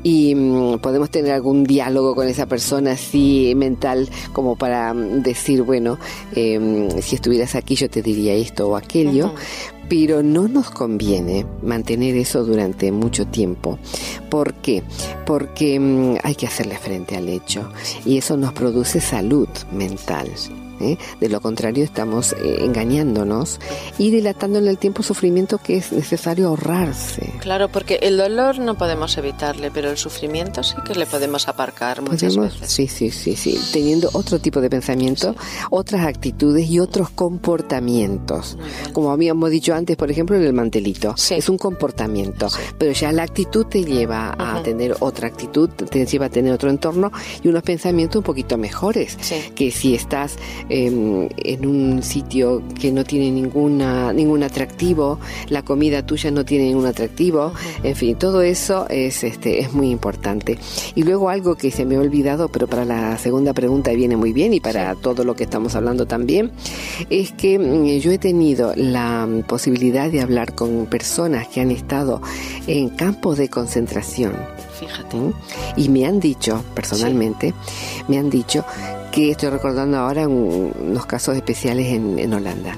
y 0.04 0.36
mm, 0.36 0.80
podemos 0.80 1.10
tener 1.10 1.32
algún 1.32 1.64
diálogo 1.64 2.16
con 2.16 2.28
esa 2.28 2.46
persona 2.46 2.92
así 2.92 3.54
mental 3.56 4.10
como 4.34 4.56
para 4.56 4.94
mm, 4.94 5.24
decir, 5.24 5.64
bueno, 5.64 5.98
em, 6.36 6.90
si 7.02 7.16
estuvieras 7.16 7.56
aquí 7.56 7.76
yo 7.76 7.90
te 7.90 8.02
diría 8.02 8.34
esto 8.34 8.68
o 8.68 8.76
aquello, 8.76 9.34
pero 9.90 10.24
no 10.24 10.48
nos 10.48 10.70
conviene 10.70 11.46
mantener 11.62 12.16
eso 12.16 12.44
durante 12.44 12.92
mucho 12.92 13.28
tiempo. 13.28 13.80
¿Por 14.30 14.54
qué? 14.56 14.84
Porque 15.26 15.80
mm, 15.80 16.18
hay 16.24 16.36
que 16.36 16.48
hacerle 16.48 16.78
frente 16.78 17.16
al 17.16 17.30
hecho 17.30 17.70
y 18.06 18.18
eso 18.18 18.38
nos 18.38 18.54
produce 18.54 19.00
salud 19.00 19.48
mental. 19.72 20.30
¿Eh? 20.80 20.98
De 21.20 21.30
lo 21.30 21.42
contrario, 21.42 21.84
estamos 21.84 22.34
eh, 22.34 22.58
engañándonos 22.62 23.60
y 23.98 24.12
dilatando 24.12 24.60
en 24.60 24.68
el 24.68 24.78
tiempo 24.78 25.04
sufrimiento 25.04 25.58
que 25.58 25.78
es 25.78 25.92
necesario 25.92 26.48
ahorrarse. 26.48 27.34
Claro, 27.40 27.70
porque 27.70 28.00
el 28.02 28.18
dolor 28.18 28.60
no 28.60 28.76
podemos 28.76 29.18
evitarle, 29.18 29.72
pero 29.72 29.90
el 29.90 29.98
sufrimiento 29.98 30.64
sí 30.64 30.76
que 30.86 30.96
le 30.96 31.06
podemos 31.06 31.48
aparcar 31.48 32.02
muchas 32.02 32.36
veces. 32.36 32.72
Sí, 32.72 32.88
sí, 32.88 33.12
sí, 33.12 33.36
sí. 33.36 33.60
Teniendo 33.72 34.10
otro 34.14 34.40
tipo 34.40 34.62
de 34.62 34.70
pensamiento, 34.70 35.36
otras 35.70 36.06
actitudes 36.06 36.70
y 36.70 36.80
otros 36.80 37.10
comportamientos. 37.10 38.58
Como 38.92 39.12
habíamos 39.12 39.50
dicho 39.50 39.74
antes, 39.74 39.98
por 39.98 40.12
ejemplo, 40.12 40.36
en 40.36 40.44
el 40.44 40.54
mantelito. 40.54 41.16
Es 41.30 41.50
un 41.50 41.58
comportamiento, 41.58 42.48
pero 42.78 42.92
ya 42.92 43.12
la 43.12 43.24
actitud 43.24 43.66
te 43.66 43.84
lleva 43.84 44.36
a 44.38 44.62
tener 44.64 44.96
otra 45.00 45.28
actitud, 45.28 45.70
te 45.70 46.06
lleva 46.06 46.28
a 46.28 46.30
tener 46.30 46.54
otro 46.54 46.70
entorno 46.70 47.12
y 47.42 47.48
unos 47.48 47.64
pensamientos 47.64 48.18
un 48.18 48.24
poquito 48.24 48.58
mejores. 48.58 49.18
Que 49.56 49.72
si 49.72 49.96
estás 49.96 50.36
Em, 50.70 51.28
en 51.38 51.66
un 51.66 52.04
sitio 52.04 52.64
que 52.80 52.92
no 52.92 53.04
tiene 53.04 53.32
ninguna, 53.32 54.14
ningún 54.14 54.44
atractivo, 54.44 55.20
la 55.50 55.64
comida 55.64 56.06
tuya 56.06 56.32
no 56.32 56.46
tiene 56.46 56.66
ningún 56.66 56.86
atractivo, 56.86 57.54
en 57.84 57.96
fin, 57.96 58.18
todo 58.18 58.42
eso 58.42 58.88
es, 58.90 59.24
este, 59.24 59.60
es 59.60 59.74
muy 59.74 59.90
importante. 59.90 60.58
Y 60.96 61.04
luego 61.04 61.30
algo 61.30 61.56
que 61.56 61.72
se 61.72 61.86
me 61.86 61.96
ha 61.96 62.00
olvidado, 62.00 62.48
pero 62.50 62.68
para 62.68 62.86
la 62.86 63.18
segunda 63.18 63.54
pregunta 63.54 63.92
viene 63.92 64.16
muy 64.16 64.32
bien 64.34 64.54
y 64.54 64.60
para 64.60 64.96
todo 64.96 65.24
lo 65.24 65.36
que 65.36 65.44
estamos 65.44 65.76
hablando 65.76 66.06
también, 66.06 66.52
es 67.10 67.32
que 67.34 67.60
mm, 67.60 68.00
yo 68.00 68.12
he 68.12 68.18
tenido 68.18 68.74
la 68.76 69.28
posibilidad 69.48 70.10
de 70.10 70.22
hablar 70.22 70.56
con 70.56 70.86
personas 70.86 71.48
que 71.48 71.62
han 71.62 71.72
estado 71.72 72.22
en 72.68 72.90
campos 72.90 73.38
de 73.38 73.50
concentración. 73.50 74.34
Fíjate. 74.80 75.18
Y 75.78 75.90
me 75.90 76.06
han 76.06 76.20
dicho, 76.20 76.64
personalmente, 76.74 77.54
me 78.08 78.18
han 78.18 78.30
dicho 78.30 78.66
que 79.14 79.30
estoy 79.30 79.50
recordando 79.50 79.98
ahora 79.98 80.28
unos 80.28 81.06
casos 81.06 81.36
especiales 81.36 81.86
en, 81.94 82.34
Holanda 82.34 82.76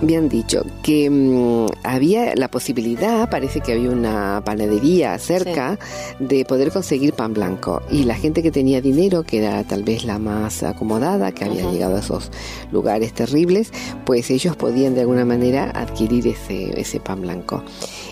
me 0.00 0.16
han 0.16 0.28
dicho 0.28 0.64
que 0.82 1.10
mm, 1.10 1.66
había 1.82 2.34
la 2.36 2.48
posibilidad, 2.48 3.28
parece 3.28 3.60
que 3.60 3.72
había 3.72 3.90
una 3.90 4.40
panadería 4.44 5.18
cerca, 5.18 5.76
de 6.20 6.44
poder 6.44 6.70
conseguir 6.70 7.14
pan 7.14 7.34
blanco. 7.34 7.82
Y 7.90 8.04
la 8.04 8.14
gente 8.14 8.40
que 8.40 8.52
tenía 8.52 8.80
dinero, 8.80 9.24
que 9.24 9.38
era 9.38 9.64
tal 9.64 9.82
vez 9.82 10.04
la 10.04 10.20
más 10.20 10.62
acomodada, 10.62 11.32
que 11.32 11.44
había 11.44 11.68
llegado 11.68 11.96
a 11.96 11.98
esos 11.98 12.30
lugares 12.70 13.12
terribles, 13.12 13.72
pues 14.06 14.30
ellos 14.30 14.54
podían 14.54 14.94
de 14.94 15.00
alguna 15.00 15.24
manera 15.24 15.72
adquirir 15.74 16.28
ese, 16.28 16.80
ese 16.80 17.00
pan 17.00 17.22
blanco. 17.22 17.64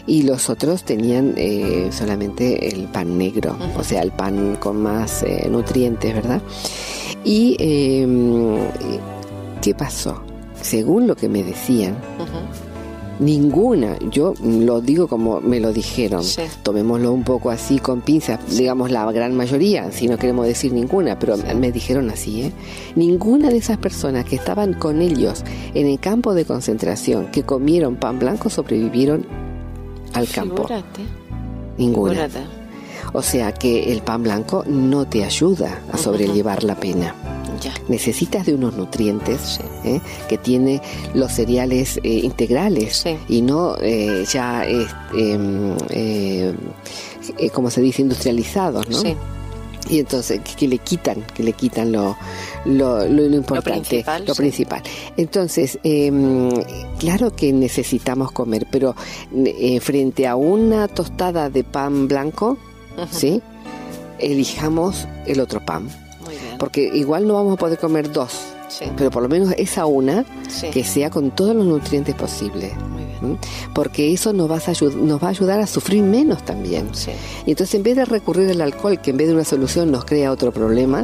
Y 0.08 0.24
los 0.24 0.50
otros 0.50 0.82
tenían 0.82 1.34
eh, 1.36 1.90
solamente 1.92 2.68
el 2.68 2.88
pan 2.88 3.16
negro, 3.16 3.56
o 3.76 3.84
sea, 3.84 4.02
el 4.02 4.10
pan 4.10 4.56
con 4.56 4.82
más 4.82 5.22
eh, 5.22 5.46
nutrientes, 5.48 6.12
¿verdad? 6.12 6.42
Y 7.26 7.56
em, 7.58 8.56
¿qué 9.60 9.74
pasó? 9.74 10.22
Según 10.62 11.08
lo 11.08 11.16
que 11.16 11.28
me 11.28 11.42
decían, 11.42 11.96
Ninguna, 13.18 13.98
yo 14.10 14.34
lo 14.42 14.82
digo 14.82 15.08
como 15.08 15.40
me 15.40 15.58
lo 15.58 15.72
dijeron. 15.72 16.22
Tomémoslo 16.62 17.12
un 17.12 17.24
poco 17.24 17.50
así 17.50 17.78
con 17.78 18.02
pinzas, 18.02 18.38
digamos 18.56 18.90
la 18.90 19.10
gran 19.10 19.34
mayoría, 19.34 19.90
si 19.90 20.06
no 20.06 20.18
queremos 20.18 20.46
decir 20.46 20.72
ninguna, 20.72 21.18
pero 21.18 21.36
me 21.36 21.72
dijeron 21.72 22.10
así, 22.10 22.42
¿eh? 22.42 22.52
Ninguna 22.94 23.48
de 23.48 23.56
esas 23.56 23.78
personas 23.78 24.26
que 24.26 24.36
estaban 24.36 24.74
con 24.74 25.00
ellos 25.00 25.44
en 25.74 25.86
el 25.86 25.98
campo 25.98 26.34
de 26.34 26.44
concentración, 26.44 27.30
que 27.30 27.42
comieron 27.42 27.96
pan 27.96 28.18
blanco, 28.18 28.50
sobrevivieron 28.50 29.26
al 30.12 30.28
campo. 30.28 30.68
Ninguna. 31.78 32.28
O 33.16 33.22
sea 33.22 33.50
que 33.50 33.90
el 33.94 34.02
pan 34.02 34.22
blanco 34.22 34.62
no 34.66 35.06
te 35.06 35.24
ayuda 35.24 35.80
a 35.90 35.96
sobrellevar 35.96 36.62
la 36.62 36.74
pena. 36.74 37.14
Necesitas 37.88 38.44
de 38.44 38.54
unos 38.54 38.76
nutrientes 38.76 39.58
¿eh? 39.84 40.02
que 40.28 40.36
tiene 40.36 40.82
los 41.14 41.32
cereales 41.32 41.98
eh, 42.02 42.10
integrales 42.10 43.06
y 43.26 43.40
no 43.40 43.74
eh, 43.80 44.22
ya, 44.30 44.66
em, 44.66 45.74
como 47.54 47.70
se 47.70 47.80
dice, 47.80 48.02
industrializados, 48.02 48.86
¿no? 48.90 49.02
y 49.88 50.00
entonces 50.00 50.40
que, 50.40 50.68
le 50.68 50.76
quitan 50.78 51.22
que 51.34 51.42
le 51.42 51.54
quitan 51.54 51.92
lo, 51.92 52.18
lo, 52.66 53.06
lo, 53.06 53.24
importante 53.34 54.04
lo 54.26 54.34
principal, 54.34 54.82
entonces 55.16 55.78
em, 55.84 56.50
claro 56.98 57.34
que 57.34 57.52
necesitamos 57.52 58.32
comer 58.32 58.66
pero 58.70 58.96
frente 59.80 60.26
a 60.26 60.34
una 60.34 60.88
tostada 60.88 61.48
de 61.50 61.62
pan 61.62 62.08
blanco 62.08 62.58
sí 63.10 63.42
elijamos 64.18 65.06
el 65.26 65.40
otro 65.40 65.64
pan. 65.64 65.88
Porque 66.58 66.90
igual 66.94 67.26
no 67.26 67.34
vamos 67.34 67.54
a 67.54 67.56
poder 67.56 67.78
comer 67.78 68.10
dos, 68.10 68.32
pero 68.96 69.10
por 69.10 69.22
lo 69.22 69.28
menos 69.28 69.54
esa 69.58 69.86
una 69.86 70.24
que 70.72 70.84
sea 70.84 71.10
con 71.10 71.30
todos 71.30 71.54
los 71.54 71.66
nutrientes 71.66 72.14
posibles. 72.14 72.72
Porque 73.74 74.12
eso 74.12 74.32
nos 74.32 74.50
va, 74.50 74.56
a 74.56 74.96
nos 74.96 75.22
va 75.22 75.26
a 75.26 75.30
ayudar 75.30 75.60
a 75.60 75.66
sufrir 75.66 76.02
menos 76.02 76.44
también. 76.44 76.88
Y 77.44 77.50
entonces 77.50 77.74
en 77.74 77.82
vez 77.82 77.96
de 77.96 78.04
recurrir 78.04 78.50
al 78.50 78.60
alcohol, 78.60 79.00
que 79.00 79.10
en 79.10 79.18
vez 79.18 79.28
de 79.28 79.34
una 79.34 79.44
solución 79.44 79.90
nos 79.90 80.04
crea 80.04 80.32
otro 80.32 80.52
problema 80.52 81.02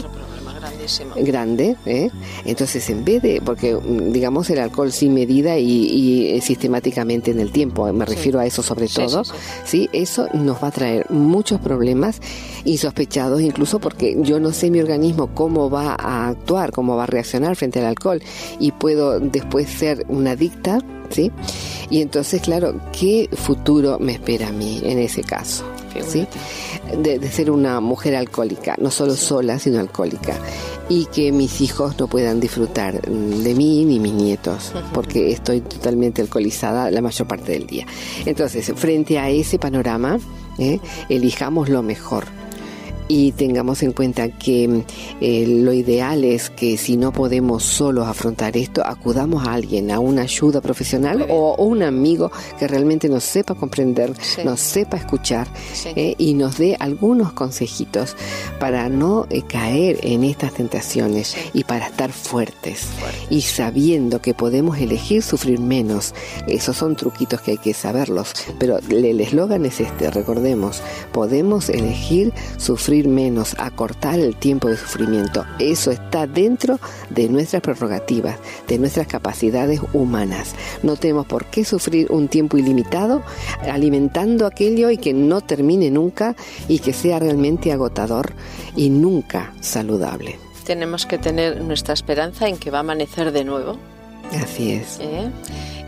grande, 1.16 1.76
¿eh? 1.86 2.10
entonces 2.44 2.88
en 2.90 3.04
vez 3.04 3.22
de, 3.22 3.40
porque 3.44 3.74
mm, 3.74 4.12
digamos 4.12 4.50
el 4.50 4.58
alcohol 4.58 4.92
sin 4.92 5.14
medida 5.14 5.58
y, 5.58 6.30
eh, 6.30 6.40
sistemáticamente 6.40 7.30
en 7.30 7.40
el 7.40 7.50
tiempo, 7.52 7.92
me 7.92 8.04
refiero 8.04 8.40
a 8.40 8.46
eso 8.46 8.62
sobre 8.62 8.88
todo, 8.88 9.22
sí, 9.64 9.88
eso 9.92 10.28
nos 10.34 10.62
va 10.62 10.68
a 10.68 10.70
traer 10.70 11.10
muchos 11.10 11.60
problemas 11.60 12.20
insospechados, 12.64 13.40
incluso 13.40 13.78
porque 13.78 14.16
yo 14.20 14.40
no 14.40 14.52
sé 14.52 14.70
mi 14.70 14.80
organismo 14.80 15.28
cómo 15.34 15.70
va 15.70 15.96
a 15.98 16.28
actuar, 16.28 16.72
cómo 16.72 16.96
va 16.96 17.04
a 17.04 17.06
reaccionar 17.06 17.56
frente 17.56 17.80
al 17.80 17.86
alcohol 17.86 18.22
y 18.58 18.72
puedo 18.72 19.20
después 19.20 19.68
ser 19.68 20.04
una 20.08 20.32
adicta, 20.32 20.78
¿sí? 21.10 21.30
Y 21.90 22.00
entonces, 22.00 22.40
claro, 22.40 22.80
¿qué 22.98 23.28
futuro 23.32 23.98
me 23.98 24.12
espera 24.12 24.48
a 24.48 24.52
mí 24.52 24.80
en 24.84 24.98
ese 24.98 25.22
caso? 25.22 25.64
¿Sí? 26.06 26.26
De, 26.98 27.18
de, 27.18 27.30
ser 27.30 27.50
una 27.50 27.80
mujer 27.80 28.16
alcohólica, 28.16 28.76
no 28.78 28.90
solo 28.90 29.14
sola, 29.14 29.58
sino 29.58 29.80
alcohólica 29.80 30.36
y 30.88 31.06
que 31.06 31.32
mis 31.32 31.60
hijos 31.60 31.98
no 31.98 32.06
puedan 32.06 32.40
disfrutar 32.40 33.00
de 33.00 33.54
mí 33.54 33.84
ni 33.84 33.98
mis 33.98 34.12
nietos, 34.12 34.72
porque 34.92 35.32
estoy 35.32 35.60
totalmente 35.60 36.22
alcoholizada 36.22 36.90
la 36.90 37.00
mayor 37.00 37.26
parte 37.26 37.52
del 37.52 37.66
día. 37.66 37.86
Entonces, 38.26 38.72
frente 38.76 39.18
a 39.18 39.30
ese 39.30 39.58
panorama, 39.58 40.18
¿eh? 40.58 40.80
elijamos 41.08 41.68
lo 41.68 41.82
mejor 41.82 42.24
y 43.08 43.32
tengamos 43.32 43.82
en 43.82 43.92
cuenta 43.92 44.28
que 44.28 44.84
eh, 45.20 45.46
lo 45.46 45.72
ideal 45.72 46.24
es 46.24 46.50
que 46.50 46.76
si 46.76 46.96
no 46.96 47.12
podemos 47.12 47.62
solos 47.62 48.06
afrontar 48.06 48.56
esto, 48.56 48.82
acudamos 48.84 49.46
a 49.46 49.54
alguien, 49.54 49.90
a 49.90 49.98
una 49.98 50.22
ayuda 50.22 50.60
profesional 50.60 51.26
o, 51.28 51.56
un 51.56 51.82
amigo 51.82 52.30
que 52.58 52.66
realmente 52.68 53.08
nos 53.08 53.24
sepa 53.24 53.54
comprender, 53.54 54.12
nos 54.44 54.60
sepa 54.60 54.96
escuchar 54.96 55.48
eh, 55.84 56.14
y 56.18 56.34
nos 56.34 56.58
dé 56.58 56.76
algunos 56.78 57.32
consejitos 57.32 58.16
para 58.58 58.88
no 58.88 59.26
eh, 59.30 59.42
caer 59.42 59.98
en 60.02 60.24
estas 60.24 60.54
tentaciones 60.54 61.36
y 61.52 61.64
para 61.64 61.86
estar 61.86 62.12
fuertes. 62.12 62.86
Y 63.30 63.42
sabiendo 63.42 64.20
que 64.20 64.34
podemos 64.34 64.78
elegir 64.78 65.22
sufrir 65.22 65.60
menos. 65.60 66.14
Esos 66.46 66.76
son 66.76 66.96
truquitos 66.96 67.40
que 67.40 67.52
hay 67.52 67.58
que 67.58 67.74
saberlos, 67.74 68.32
pero 68.58 68.78
el 68.78 69.20
eslogan 69.20 69.66
es 69.66 69.80
este, 69.80 70.10
recordemos, 70.10 70.82
podemos 71.12 71.68
elegir 71.68 72.32
sufrir 72.56 72.91
menos, 73.00 73.56
acortar 73.58 74.18
el 74.18 74.36
tiempo 74.36 74.68
de 74.68 74.76
sufrimiento. 74.76 75.44
Eso 75.58 75.90
está 75.90 76.26
dentro 76.26 76.78
de 77.10 77.28
nuestras 77.28 77.62
prerrogativas, 77.62 78.38
de 78.68 78.78
nuestras 78.78 79.06
capacidades 79.06 79.80
humanas. 79.92 80.54
No 80.82 80.96
tenemos 80.96 81.26
por 81.26 81.46
qué 81.46 81.64
sufrir 81.64 82.10
un 82.10 82.28
tiempo 82.28 82.58
ilimitado 82.58 83.22
alimentando 83.70 84.46
aquello 84.46 84.90
y 84.90 84.98
que 84.98 85.12
no 85.12 85.40
termine 85.40 85.90
nunca 85.90 86.36
y 86.68 86.78
que 86.78 86.92
sea 86.92 87.18
realmente 87.18 87.72
agotador 87.72 88.32
y 88.76 88.90
nunca 88.90 89.52
saludable. 89.60 90.38
Tenemos 90.64 91.06
que 91.06 91.18
tener 91.18 91.60
nuestra 91.62 91.94
esperanza 91.94 92.48
en 92.48 92.56
que 92.56 92.70
va 92.70 92.78
a 92.78 92.80
amanecer 92.80 93.32
de 93.32 93.44
nuevo. 93.44 93.78
Así 94.32 94.72
es. 94.72 94.98
¿Eh? 95.00 95.30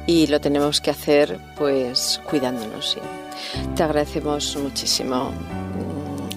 Y 0.06 0.26
lo 0.26 0.40
tenemos 0.40 0.80
que 0.80 0.90
hacer 0.90 1.38
pues 1.56 2.20
cuidándonos. 2.28 2.98
Te 3.76 3.82
agradecemos 3.82 4.56
muchísimo 4.56 5.32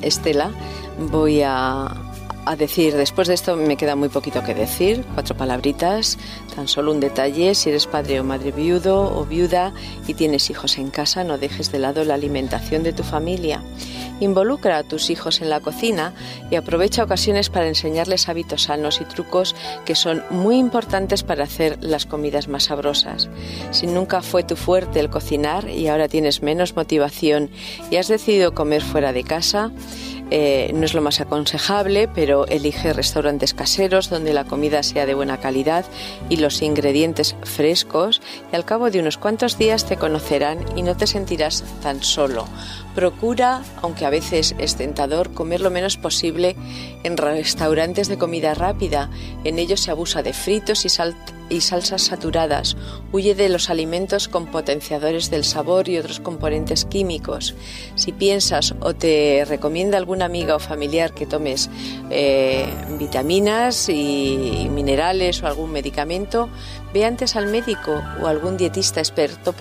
Estela, 0.01 0.51
voy 1.11 1.41
a, 1.43 1.93
decir, 2.57 2.95
después 2.95 3.27
de 3.27 3.33
esto 3.33 3.55
me 3.55 3.75
queda 3.75 3.95
muy 3.95 4.09
poquito 4.09 4.43
que 4.43 4.53
decir, 4.53 5.03
cuatro 5.13 5.35
palabritas, 5.35 6.17
tan 6.55 6.67
solo 6.67 6.91
un 6.91 6.99
detalle, 6.99 7.55
si 7.55 7.69
eres 7.69 7.87
padre 7.87 8.19
o 8.19 8.23
madre 8.23 8.51
viudo 8.51 9.17
o 9.17 9.25
viuda 9.25 9.73
y 10.07 10.13
tienes 10.13 10.49
hijos 10.49 10.77
en 10.77 10.89
casa, 10.89 11.23
no 11.23 11.37
dejes 11.37 11.71
de 11.71 11.79
lado 11.79 12.03
la 12.05 12.13
alimentación 12.13 12.83
de 12.83 12.93
tu 12.93 13.03
familia. 13.03 13.61
Involucra 14.19 14.77
a 14.77 14.83
tus 14.83 15.09
hijos 15.09 15.41
en 15.41 15.49
la 15.49 15.59
cocina 15.59 16.13
y 16.49 16.55
aprovecha 16.55 17.03
ocasiones 17.03 17.49
para 17.49 17.67
enseñarles 17.67 18.29
hábitos 18.29 18.63
sanos 18.63 19.01
y 19.01 19.05
trucos 19.05 19.55
que 19.85 19.95
son 19.95 20.23
muy 20.29 20.57
importantes 20.57 21.23
para 21.23 21.43
hacer 21.43 21.77
las 21.81 22.05
comidas 22.05 22.47
más 22.47 22.65
sabrosas. 22.65 23.29
Si 23.71 23.87
nunca 23.87 24.21
fue 24.21 24.43
tu 24.43 24.55
fuerte 24.55 24.99
el 24.99 25.09
cocinar 25.09 25.69
y 25.69 25.87
ahora 25.87 26.07
tienes 26.07 26.41
menos 26.41 26.75
motivación 26.75 27.49
y 27.91 27.97
has 27.97 28.07
decidido 28.07 28.53
comer 28.53 28.81
fuera 28.81 29.13
de 29.13 29.23
casa, 29.23 29.71
eh, 30.29 30.71
no 30.73 30.85
es 30.85 30.93
lo 30.93 31.01
más 31.01 31.21
aconsejable, 31.21 32.09
pero 32.09 32.45
elige 32.47 32.91
restaurantes 32.91 33.53
caseros 33.53 34.09
donde 34.09 34.33
la 34.33 34.43
comida 34.43 34.83
sea 34.83 35.05
de 35.05 35.13
buena 35.13 35.37
calidad 35.37 35.85
y 36.29 36.37
los 36.37 36.61
ingredientes 36.61 37.35
frescos 37.43 38.21
y 38.51 38.55
al 38.55 38.65
cabo 38.65 38.91
de 38.91 38.99
unos 38.99 39.17
cuantos 39.17 39.57
días 39.57 39.85
te 39.85 39.95
conocerán 39.95 40.65
y 40.75 40.81
no 40.81 40.97
te 40.97 41.07
sentirás 41.07 41.63
tan 41.81 42.03
solo. 42.03 42.45
Procura, 42.97 43.61
aunque 43.83 44.07
a 44.07 44.09
veces 44.09 44.55
es 44.57 44.75
tentador, 44.75 45.31
comer 45.31 45.61
lo 45.61 45.69
menos 45.69 45.97
posible 45.97 46.55
en 47.03 47.15
restaurantes 47.15 48.07
de 48.07 48.17
comida 48.17 48.55
rápida. 48.55 49.11
En 49.43 49.59
ellos 49.59 49.81
se 49.81 49.91
abusa 49.91 50.23
de 50.23 50.33
fritos 50.33 50.83
y 50.83 50.89
sal 50.89 51.15
y 51.47 51.61
salsas 51.61 52.01
saturadas. 52.01 52.75
Huye 53.11 53.35
de 53.35 53.49
los 53.49 53.69
alimentos 53.69 54.27
con 54.27 54.47
potenciadores 54.47 55.29
del 55.29 55.43
sabor 55.43 55.89
y 55.89 55.99
otros 55.99 56.19
componentes 56.19 56.85
químicos. 56.85 57.53
Si 57.93 58.13
piensas 58.13 58.73
o 58.79 58.95
te 58.95 59.45
recomienda 59.45 59.99
alguna 59.99 60.25
amiga 60.25 60.55
o 60.55 60.59
familiar 60.59 61.13
que 61.13 61.27
tomes 61.27 61.69
eh, 62.09 62.65
vitaminas 62.97 63.89
y 63.89 64.69
minerales 64.71 65.43
o 65.43 65.45
algún 65.45 65.71
medicamento, 65.71 66.49
ve 66.95 67.05
antes 67.05 67.35
al 67.35 67.45
médico 67.45 68.01
o 68.23 68.25
algún 68.25 68.57
dietista 68.57 69.01
experto 69.01 69.53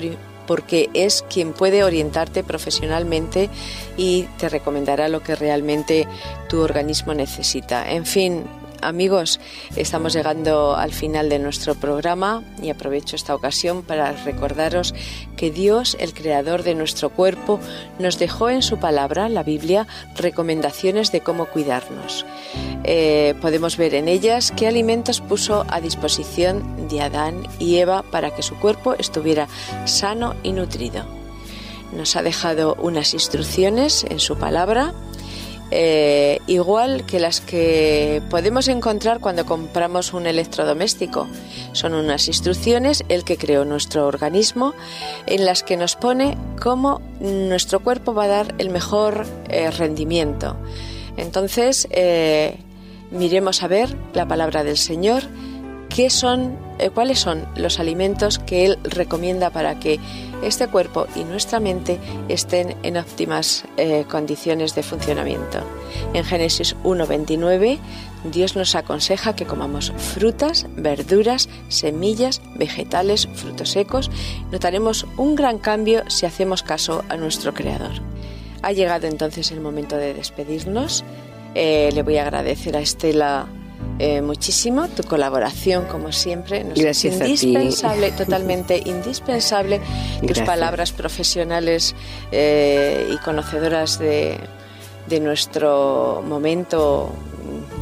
porque 0.46 0.88
es 0.94 1.24
quien 1.28 1.52
puede 1.52 1.84
orientarte 1.84 2.44
profesionalmente 2.44 3.50
y 3.96 4.24
te 4.38 4.48
recomendará 4.48 5.08
lo 5.08 5.22
que 5.22 5.36
realmente 5.36 6.06
tu 6.48 6.60
organismo 6.60 7.14
necesita. 7.14 7.90
En 7.90 8.06
fin, 8.06 8.44
Amigos, 8.82 9.40
estamos 9.74 10.12
llegando 10.12 10.76
al 10.76 10.92
final 10.92 11.28
de 11.28 11.38
nuestro 11.38 11.74
programa 11.74 12.42
y 12.62 12.70
aprovecho 12.70 13.16
esta 13.16 13.34
ocasión 13.34 13.82
para 13.82 14.12
recordaros 14.12 14.94
que 15.36 15.50
Dios, 15.50 15.96
el 15.98 16.12
creador 16.12 16.62
de 16.62 16.74
nuestro 16.74 17.10
cuerpo, 17.10 17.58
nos 17.98 18.18
dejó 18.18 18.50
en 18.50 18.62
su 18.62 18.78
palabra, 18.78 19.28
la 19.28 19.42
Biblia, 19.42 19.86
recomendaciones 20.16 21.12
de 21.12 21.20
cómo 21.20 21.46
cuidarnos. 21.46 22.26
Eh, 22.84 23.34
podemos 23.40 23.76
ver 23.76 23.94
en 23.94 24.08
ellas 24.08 24.52
qué 24.56 24.66
alimentos 24.66 25.20
puso 25.20 25.64
a 25.68 25.80
disposición 25.80 26.88
de 26.88 27.00
Adán 27.00 27.46
y 27.58 27.76
Eva 27.76 28.02
para 28.02 28.34
que 28.34 28.42
su 28.42 28.56
cuerpo 28.56 28.94
estuviera 28.94 29.48
sano 29.86 30.34
y 30.42 30.52
nutrido. 30.52 31.04
Nos 31.92 32.16
ha 32.16 32.22
dejado 32.22 32.76
unas 32.80 33.14
instrucciones 33.14 34.04
en 34.08 34.18
su 34.18 34.36
palabra 34.36 34.92
eh, 35.70 36.40
igual 36.46 37.04
que 37.06 37.18
las 37.18 37.40
que 37.40 38.22
podemos 38.30 38.68
encontrar 38.68 39.18
cuando 39.18 39.44
compramos 39.44 40.12
un 40.12 40.26
electrodoméstico. 40.26 41.26
Son 41.72 41.94
unas 41.94 42.28
instrucciones, 42.28 43.04
el 43.08 43.24
que 43.24 43.36
creó 43.36 43.64
nuestro 43.64 44.06
organismo, 44.06 44.74
en 45.26 45.44
las 45.44 45.62
que 45.62 45.76
nos 45.76 45.96
pone 45.96 46.36
cómo 46.62 47.00
nuestro 47.20 47.80
cuerpo 47.80 48.14
va 48.14 48.24
a 48.24 48.28
dar 48.28 48.54
el 48.58 48.70
mejor 48.70 49.26
eh, 49.48 49.70
rendimiento. 49.70 50.56
Entonces, 51.16 51.88
eh, 51.90 52.58
miremos 53.10 53.62
a 53.62 53.68
ver 53.68 53.96
la 54.14 54.28
palabra 54.28 54.62
del 54.62 54.76
Señor 54.76 55.24
qué 55.88 56.10
son, 56.10 56.58
cuáles 56.94 57.18
son 57.20 57.46
los 57.56 57.80
alimentos 57.80 58.38
que 58.38 58.66
Él 58.66 58.78
recomienda 58.84 59.50
para 59.50 59.78
que 59.78 59.98
este 60.42 60.68
cuerpo 60.68 61.06
y 61.14 61.24
nuestra 61.24 61.60
mente 61.60 61.98
estén 62.28 62.76
en 62.82 62.96
óptimas 62.96 63.64
eh, 63.76 64.04
condiciones 64.08 64.74
de 64.74 64.82
funcionamiento. 64.82 65.60
En 66.14 66.24
Génesis 66.24 66.76
1.29 66.84 67.78
Dios 68.30 68.56
nos 68.56 68.74
aconseja 68.74 69.36
que 69.36 69.46
comamos 69.46 69.92
frutas, 69.96 70.66
verduras, 70.76 71.48
semillas, 71.68 72.40
vegetales, 72.56 73.28
frutos 73.34 73.70
secos. 73.70 74.10
Notaremos 74.50 75.06
un 75.16 75.36
gran 75.36 75.58
cambio 75.58 76.02
si 76.08 76.26
hacemos 76.26 76.62
caso 76.62 77.04
a 77.08 77.16
nuestro 77.16 77.54
Creador. 77.54 78.02
Ha 78.62 78.72
llegado 78.72 79.06
entonces 79.06 79.52
el 79.52 79.60
momento 79.60 79.96
de 79.96 80.14
despedirnos. 80.14 81.04
Eh, 81.54 81.90
le 81.94 82.02
voy 82.02 82.16
a 82.18 82.22
agradecer 82.22 82.76
a 82.76 82.80
Estela 82.80 83.46
eh, 83.98 84.20
muchísimo 84.20 84.88
tu 84.88 85.02
colaboración, 85.04 85.86
como 85.86 86.12
siempre. 86.12 86.64
Nos 86.64 86.78
es 86.78 87.04
indispensable, 87.04 88.10
totalmente 88.16 88.82
indispensable, 88.84 89.80
tus 90.26 90.40
palabras 90.40 90.92
profesionales 90.92 91.94
eh, 92.30 93.08
y 93.12 93.16
conocedoras 93.18 93.98
de, 93.98 94.38
de 95.06 95.20
nuestro 95.20 96.22
momento 96.26 97.10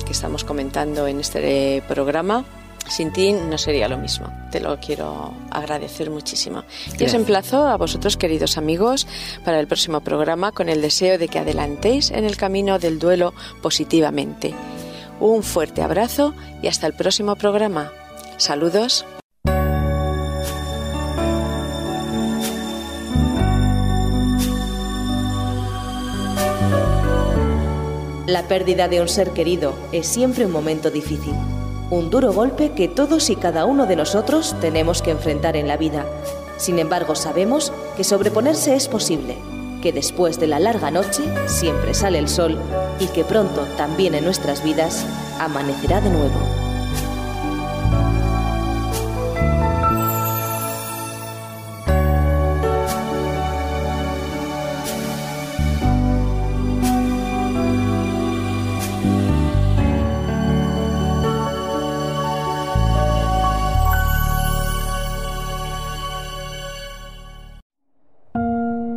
que 0.07 0.13
estamos 0.13 0.45
comentando 0.45 1.07
en 1.07 1.21
este 1.21 1.83
programa. 1.89 2.45
Sin 2.89 3.13
ti 3.13 3.33
no 3.33 3.57
sería 3.57 3.89
lo 3.89 3.97
mismo. 3.97 4.31
Te 4.51 4.61
lo 4.61 4.79
quiero 4.79 5.33
agradecer 5.51 6.11
muchísimo. 6.11 6.65
Y 6.99 7.05
os 7.05 7.15
emplazo 7.15 7.67
a 7.67 7.79
vosotros, 7.79 8.19
queridos 8.19 8.59
amigos, 8.59 9.07
para 9.43 9.59
el 9.59 9.67
próximo 9.67 10.03
programa 10.03 10.53
con 10.53 10.69
el 10.69 10.83
deseo 10.83 11.17
de 11.17 11.29
que 11.29 11.39
adelantéis 11.39 12.11
en 12.11 12.25
el 12.25 12.37
camino 12.37 12.79
del 12.79 12.99
duelo 12.99 13.33
positivamente. 13.63 14.55
Un 15.21 15.43
fuerte 15.43 15.83
abrazo 15.83 16.35
y 16.63 16.69
hasta 16.69 16.87
el 16.87 16.95
próximo 16.95 17.37
programa. 17.37 17.93
Saludos. 18.37 19.07
La 28.27 28.49
pérdida 28.49 28.89
de 28.89 29.01
un 29.01 29.09
ser 29.09 29.31
querido 29.31 29.75
es 29.93 30.09
siempre 30.09 30.47
un 30.47 30.51
momento 30.51 30.91
difícil, 30.91 31.35
un 31.91 32.11
duro 32.11 32.33
golpe 32.33 32.73
que 32.73 32.89
todos 32.89 33.31
y 33.31 33.37
cada 33.37 33.65
uno 33.65 33.87
de 33.87 33.95
nosotros 33.95 34.57
tenemos 34.61 35.03
que 35.03 35.13
enfrentar 35.13 35.57
en 35.57 35.69
la 35.69 35.77
vida. 35.77 36.05
Sin 36.57 36.79
embargo, 36.79 37.15
sabemos 37.15 37.73
que 37.97 38.03
sobreponerse 38.03 38.75
es 38.75 38.89
posible, 38.89 39.37
que 39.85 39.93
después 39.93 40.41
de 40.41 40.47
la 40.47 40.59
larga 40.59 40.91
noche 40.91 41.23
siempre 41.47 41.93
sale 41.93 42.19
el 42.19 42.27
sol 42.27 42.59
y 42.99 43.07
que 43.09 43.23
pronto 43.23 43.67
también 43.77 44.15
en 44.15 44.25
nuestras 44.25 44.65
vidas 44.65 45.05
amanecerá 45.39 46.01
de 46.01 46.09
nuevo. 46.09 46.64